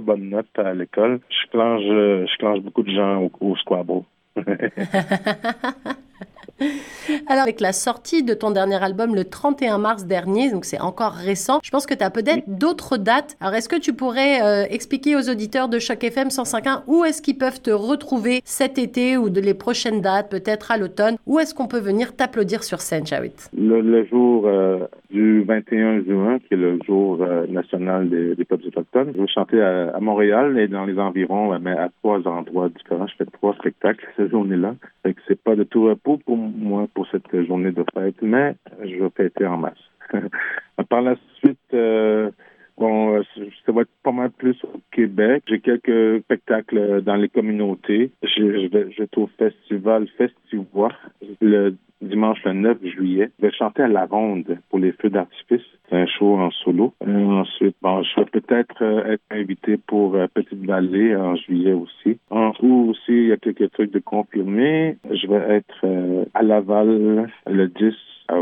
bonnes, 0.00 0.28
notes 0.28 0.58
à 0.58 0.74
l'école. 0.74 1.20
Je 1.30 1.50
clenche, 1.50 1.82
je 1.82 2.38
clenche 2.38 2.60
beaucoup 2.60 2.82
de 2.82 2.90
gens 2.90 3.22
au, 3.22 3.30
au. 3.40 4.04
Alors, 7.26 7.42
avec 7.42 7.60
la 7.60 7.72
sortie 7.72 8.22
de 8.22 8.34
ton 8.34 8.50
dernier 8.50 8.82
album 8.82 9.14
le 9.14 9.24
31 9.24 9.78
mars 9.78 10.04
dernier, 10.04 10.50
donc 10.50 10.64
c'est 10.64 10.80
encore 10.80 11.12
récent, 11.12 11.60
je 11.62 11.70
pense 11.70 11.86
que 11.86 11.94
tu 11.94 12.04
as 12.04 12.10
peut-être 12.10 12.44
d'autres 12.46 12.96
dates. 12.96 13.36
Alors, 13.40 13.54
est-ce 13.54 13.68
que 13.68 13.76
tu 13.76 13.92
pourrais 13.92 14.42
euh, 14.42 14.66
expliquer 14.70 15.16
aux 15.16 15.28
auditeurs 15.28 15.68
de 15.68 15.78
Choc 15.78 16.02
FM 16.02 16.28
105.1 16.28 16.82
où 16.86 17.04
est-ce 17.04 17.22
qu'ils 17.22 17.38
peuvent 17.38 17.60
te 17.60 17.70
retrouver 17.70 18.40
cet 18.44 18.78
été 18.78 19.16
ou 19.16 19.30
de 19.30 19.40
les 19.40 19.54
prochaines 19.54 20.00
dates, 20.00 20.30
peut-être 20.30 20.70
à 20.70 20.76
l'automne? 20.76 21.16
Où 21.26 21.38
est-ce 21.38 21.54
qu'on 21.54 21.66
peut 21.66 21.80
venir 21.80 22.14
t'applaudir 22.14 22.64
sur 22.64 22.80
scène, 22.80 23.06
Chawit 23.06 23.34
le, 23.56 24.04
jour 24.06 24.46
euh, 24.46 24.86
du 25.10 25.42
21 25.42 26.04
juin, 26.04 26.38
qui 26.38 26.54
est 26.54 26.56
le 26.56 26.78
jour 26.86 27.22
euh, 27.22 27.46
national 27.46 28.10
des, 28.10 28.44
peuples 28.44 28.66
autochtones, 28.66 29.12
je 29.14 29.20
vais 29.22 29.28
chanter 29.28 29.60
à, 29.60 29.98
Montréal 30.00 30.58
et 30.58 30.68
dans 30.68 30.84
les 30.84 30.98
environs, 30.98 31.58
mais 31.58 31.72
à 31.72 31.88
trois 32.02 32.26
endroits 32.28 32.68
différents. 32.68 33.06
Je 33.06 33.14
fais 33.16 33.26
trois 33.26 33.54
spectacles 33.54 34.06
cette 34.16 34.30
journée-là. 34.30 34.74
Fait 35.02 35.16
c'est 35.26 35.40
pas 35.40 35.56
de 35.56 35.64
tout 35.64 35.84
repos 35.84 36.18
pour 36.18 36.36
moi 36.36 36.86
pour 36.94 37.06
cette 37.10 37.44
journée 37.46 37.72
de 37.72 37.84
fête, 37.94 38.20
mais 38.20 38.54
je 38.82 39.02
vais 39.02 39.10
fêter 39.16 39.46
en 39.46 39.56
masse. 39.56 39.78
Par 40.88 41.02
la 41.02 41.16
suite, 41.38 41.58
euh, 41.74 42.30
bon, 42.76 43.22
ça 43.66 43.72
va 43.72 43.82
être 43.82 43.90
pas 44.02 44.12
mal 44.12 44.30
plus 44.30 44.56
au 44.64 44.80
Québec. 44.92 45.42
J'ai 45.48 45.60
quelques 45.60 46.22
spectacles 46.22 47.02
dans 47.02 47.16
les 47.16 47.28
communautés. 47.28 48.10
Je, 48.22 48.68
vais, 48.68 48.90
je 48.92 49.02
vais 49.02 49.08
au 49.16 49.26
festival 49.38 50.06
Festivois 50.16 50.92
le 51.40 51.74
dimanche 52.00 52.42
le 52.44 52.52
9 52.52 52.78
juillet. 52.84 53.30
Je 53.38 53.46
vais 53.46 53.52
chanter 53.52 53.82
à 53.82 53.88
la 53.88 54.06
ronde 54.06 54.58
pour 54.70 54.78
les 54.78 54.92
feux 54.92 55.10
d'artifice. 55.10 55.62
C'est 55.88 55.96
un 55.96 56.06
show 56.06 56.36
en 56.36 56.50
solo. 56.50 56.94
Euh, 57.06 57.26
ensuite, 57.26 57.76
bon, 57.82 58.02
je 58.02 58.20
vais 58.20 58.26
peut-être 58.26 58.82
euh, 58.82 59.12
être 59.12 59.22
invité 59.30 59.76
pour 59.76 60.14
euh, 60.14 60.26
Petite 60.32 60.64
Vallée 60.64 61.16
en 61.16 61.36
juillet 61.36 61.72
aussi. 61.72 62.18
En 62.30 62.52
août 62.60 62.90
aussi, 62.90 63.12
il 63.12 63.26
y 63.28 63.32
a 63.32 63.36
quelques 63.36 63.70
trucs 63.72 63.92
de 63.92 63.98
confirmer. 63.98 64.96
Je 65.10 65.26
vais 65.26 65.56
être 65.56 66.28
à 66.34 66.42
Laval 66.42 67.30
le 67.46 67.68
10 67.68 67.94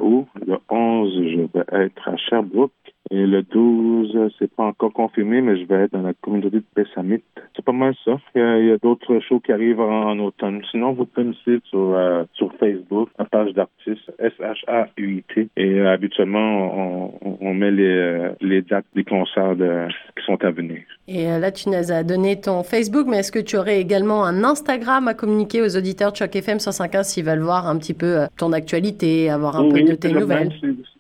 août. 0.03 0.27
Le 0.47 0.59
11, 0.69 1.15
je 1.15 1.41
vais 1.41 1.85
être 1.85 2.09
à 2.09 2.17
Sherbrooke. 2.17 2.73
Et 3.11 3.25
le 3.27 3.43
12, 3.43 4.33
c'est 4.39 4.51
pas 4.51 4.65
encore 4.65 4.93
confirmé, 4.93 5.41
mais 5.41 5.57
je 5.57 5.65
vais 5.67 5.85
être 5.85 5.93
dans 5.93 6.03
la 6.03 6.13
communauté 6.15 6.57
de 6.57 6.65
Pessamit. 6.75 7.23
C'est 7.55 7.65
pas 7.65 7.73
mal 7.73 7.95
ça. 8.05 8.19
Il 8.35 8.67
y 8.67 8.71
a, 8.73 8.79
d'autres 8.79 9.21
shows 9.21 9.41
qui 9.41 9.53
arrivent 9.53 9.81
en, 9.81 10.19
automne. 10.19 10.61
Sinon, 10.71 10.93
vous 10.93 11.07
pouvez 11.07 11.29
me 11.29 11.33
suivre 11.35 11.63
sur, 11.67 11.95
euh, 11.95 12.25
sur 12.35 12.53
Facebook, 12.55 13.09
la 13.19 13.25
page 13.25 13.53
d'artiste, 13.53 14.11
S-H-A-U-I-T. 14.19 15.49
Et 15.57 15.81
euh, 15.81 15.93
habituellement, 15.93 17.13
on, 17.23 17.39
on 17.41 17.55
met 17.55 17.71
les, 17.71 17.85
euh, 17.85 18.31
les 18.41 18.63
dates 18.63 18.87
des 18.95 19.05
concerts 19.05 19.55
de, 19.55 19.87
qui 20.17 20.25
sont 20.25 20.43
à 20.45 20.51
venir. 20.51 20.81
Et 21.07 21.27
là, 21.27 21.53
tu 21.53 21.69
nous 21.69 21.93
as 21.93 22.03
donné 22.03 22.41
ton 22.41 22.65
Facebook, 22.65 23.07
mais 23.09 23.19
est-ce 23.19 23.31
que 23.31 23.39
tu 23.39 23.57
aurais 23.57 23.81
également 23.81 24.25
un 24.25 24.43
Instagram 24.43 25.07
à 25.07 25.15
communiquer 25.15 25.63
aux 25.63 25.77
auditeurs 25.77 26.11
de 26.11 26.17
Choc 26.17 26.35
FM 26.35 26.59
105.1 26.59 27.05
s'ils 27.05 27.25
veulent 27.25 27.39
voir 27.39 27.69
un 27.69 27.79
petit 27.79 27.95
peu 27.95 28.27
ton 28.37 28.53
actualité, 28.53 29.31
avoir 29.31 29.57
un 29.57 29.69
peu 29.69 29.83
de 29.83 29.95
tes 29.95 30.13
nouvelles? 30.13 30.51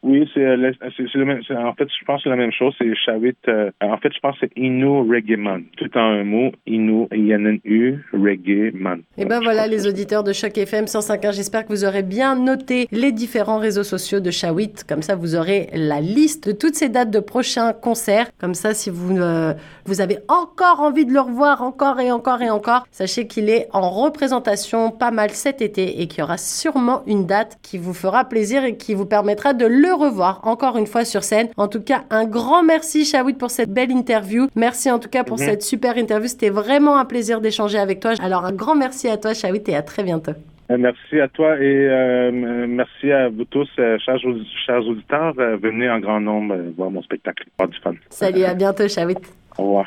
Oui, 0.07 0.31
c'est 0.33 0.41
le 0.41 1.25
même. 1.25 1.41
En 1.51 1.75
fait, 1.75 1.89
je 1.89 2.05
pense 2.05 2.19
que 2.19 2.25
c'est 2.25 2.31
la 2.31 2.37
même 2.37 2.53
chose. 2.53 2.73
C'est 2.79 2.95
Shawit. 2.95 3.37
Euh, 3.49 3.73
en 3.81 3.97
fait, 3.99 4.13
je 4.15 4.21
pense 4.21 4.39
que 4.39 4.47
c'est 4.47 4.57
Inu 4.57 5.03
Man. 5.37 5.65
Tout 5.77 5.91
en 5.97 6.01
un 6.01 6.25
mot. 6.25 6.53
Inu, 6.67 7.09
I-N-N-U, 7.13 7.99
Man. 8.75 9.03
Et 9.19 9.25
ben 9.25 9.41
voilà, 9.41 9.67
les 9.67 9.89
auditeurs 9.89 10.23
de 10.23 10.33
Choc 10.33 10.57
FM 10.57 10.85
105.1. 10.85 11.35
J'espère 11.35 11.65
que 11.65 11.73
vous 11.73 11.85
aurez 11.85 12.05
bien 12.05 12.37
noté 12.37 12.87
les 12.93 13.11
différents 13.11 13.59
réseaux 13.59 13.83
sociaux 13.83 14.21
de 14.21 14.31
Shawit. 14.31 14.85
Comme 14.89 15.03
ça, 15.03 15.17
vous 15.17 15.35
aurez 15.35 15.71
la 15.75 16.01
liste 16.01 16.49
de 16.49 16.53
toutes 16.53 16.77
ces 16.77 16.89
dates 16.89 17.11
de 17.11 17.21
prochains 17.21 17.73
concerts. 17.73 18.29
Comme 18.39 18.55
ça, 18.55 18.75
si 18.75 18.91
vous, 18.91 19.19
euh, 19.19 19.55
vous 19.87 20.01
avez 20.01 20.19
encore 20.29 20.81
envie 20.81 21.05
de 21.05 21.13
le 21.13 21.21
revoir 21.21 21.63
encore 21.63 21.99
et 21.99 22.13
encore 22.13 22.43
et 22.43 22.51
encore, 22.51 22.87
sachez 22.93 23.27
qu'il 23.27 23.51
est 23.51 23.67
en 23.73 23.91
représentation 23.91 24.93
pas 24.93 25.11
mal 25.11 25.31
cet 25.31 25.63
été 25.63 26.01
et 26.01 26.07
qu'il 26.07 26.21
y 26.21 26.23
aura 26.23 26.39
sûrement 26.39 27.03
une 27.09 27.27
date 27.27 27.59
qui 27.63 27.77
vous 27.77 27.95
fera 27.95 28.25
plaisir 28.25 28.65
et 28.65 28.77
qui 28.77 28.95
vous 28.95 29.07
permettra 29.07 29.53
de 29.53 29.67
le 29.67 29.96
revoir 29.97 30.41
encore 30.45 30.77
une 30.77 30.87
fois 30.87 31.05
sur 31.05 31.23
scène. 31.23 31.49
En 31.57 31.69
tout 31.69 31.83
cas, 31.83 32.05
un 32.11 32.25
grand 32.25 32.63
merci 32.63 33.05
Shawit 33.05 33.39
pour 33.39 33.51
cette 33.51 33.71
belle 33.71 33.91
interview. 33.91 34.47
Merci 34.55 34.91
en 34.91 34.99
tout 34.99 35.09
cas 35.09 35.25
pour 35.25 35.39
mhm. 35.39 35.45
cette 35.45 35.63
super 35.63 35.97
interview. 35.99 36.29
C'était 36.29 36.51
vraiment 36.51 36.99
un 36.99 37.05
plaisir 37.05 37.41
d'échanger 37.41 37.79
avec 37.79 38.01
toi. 38.01 38.13
Alors 38.21 38.45
un 38.45 38.53
grand 38.53 38.75
merci 38.75 39.09
à 39.09 39.17
toi 39.17 39.35
Shawit 39.35 39.69
et 39.69 39.77
à 39.77 39.83
très 39.83 40.03
bientôt. 40.03 40.33
Euh, 40.71 40.77
merci 40.79 41.21
à 41.21 41.29
toi 41.29 41.57
et 41.61 41.89
euh, 41.89 42.67
merci 42.67 43.13
à 43.13 43.29
vous 43.29 43.45
tous, 43.45 43.69
euh, 43.79 43.99
chers, 43.99 44.25
auditeurs. 44.25 45.33
venez 45.35 45.89
en 45.89 46.01
grand 46.01 46.21
nombre 46.21 46.57
voir 46.77 46.91
mon 46.91 47.03
spectacle. 47.03 47.45
du 47.69 47.79
fun. 47.81 47.95
Salut, 48.11 48.43
à 48.43 48.55
bientôt, 48.55 48.89
Shawit. 48.89 49.21
Au 49.59 49.63
revoir. 49.63 49.87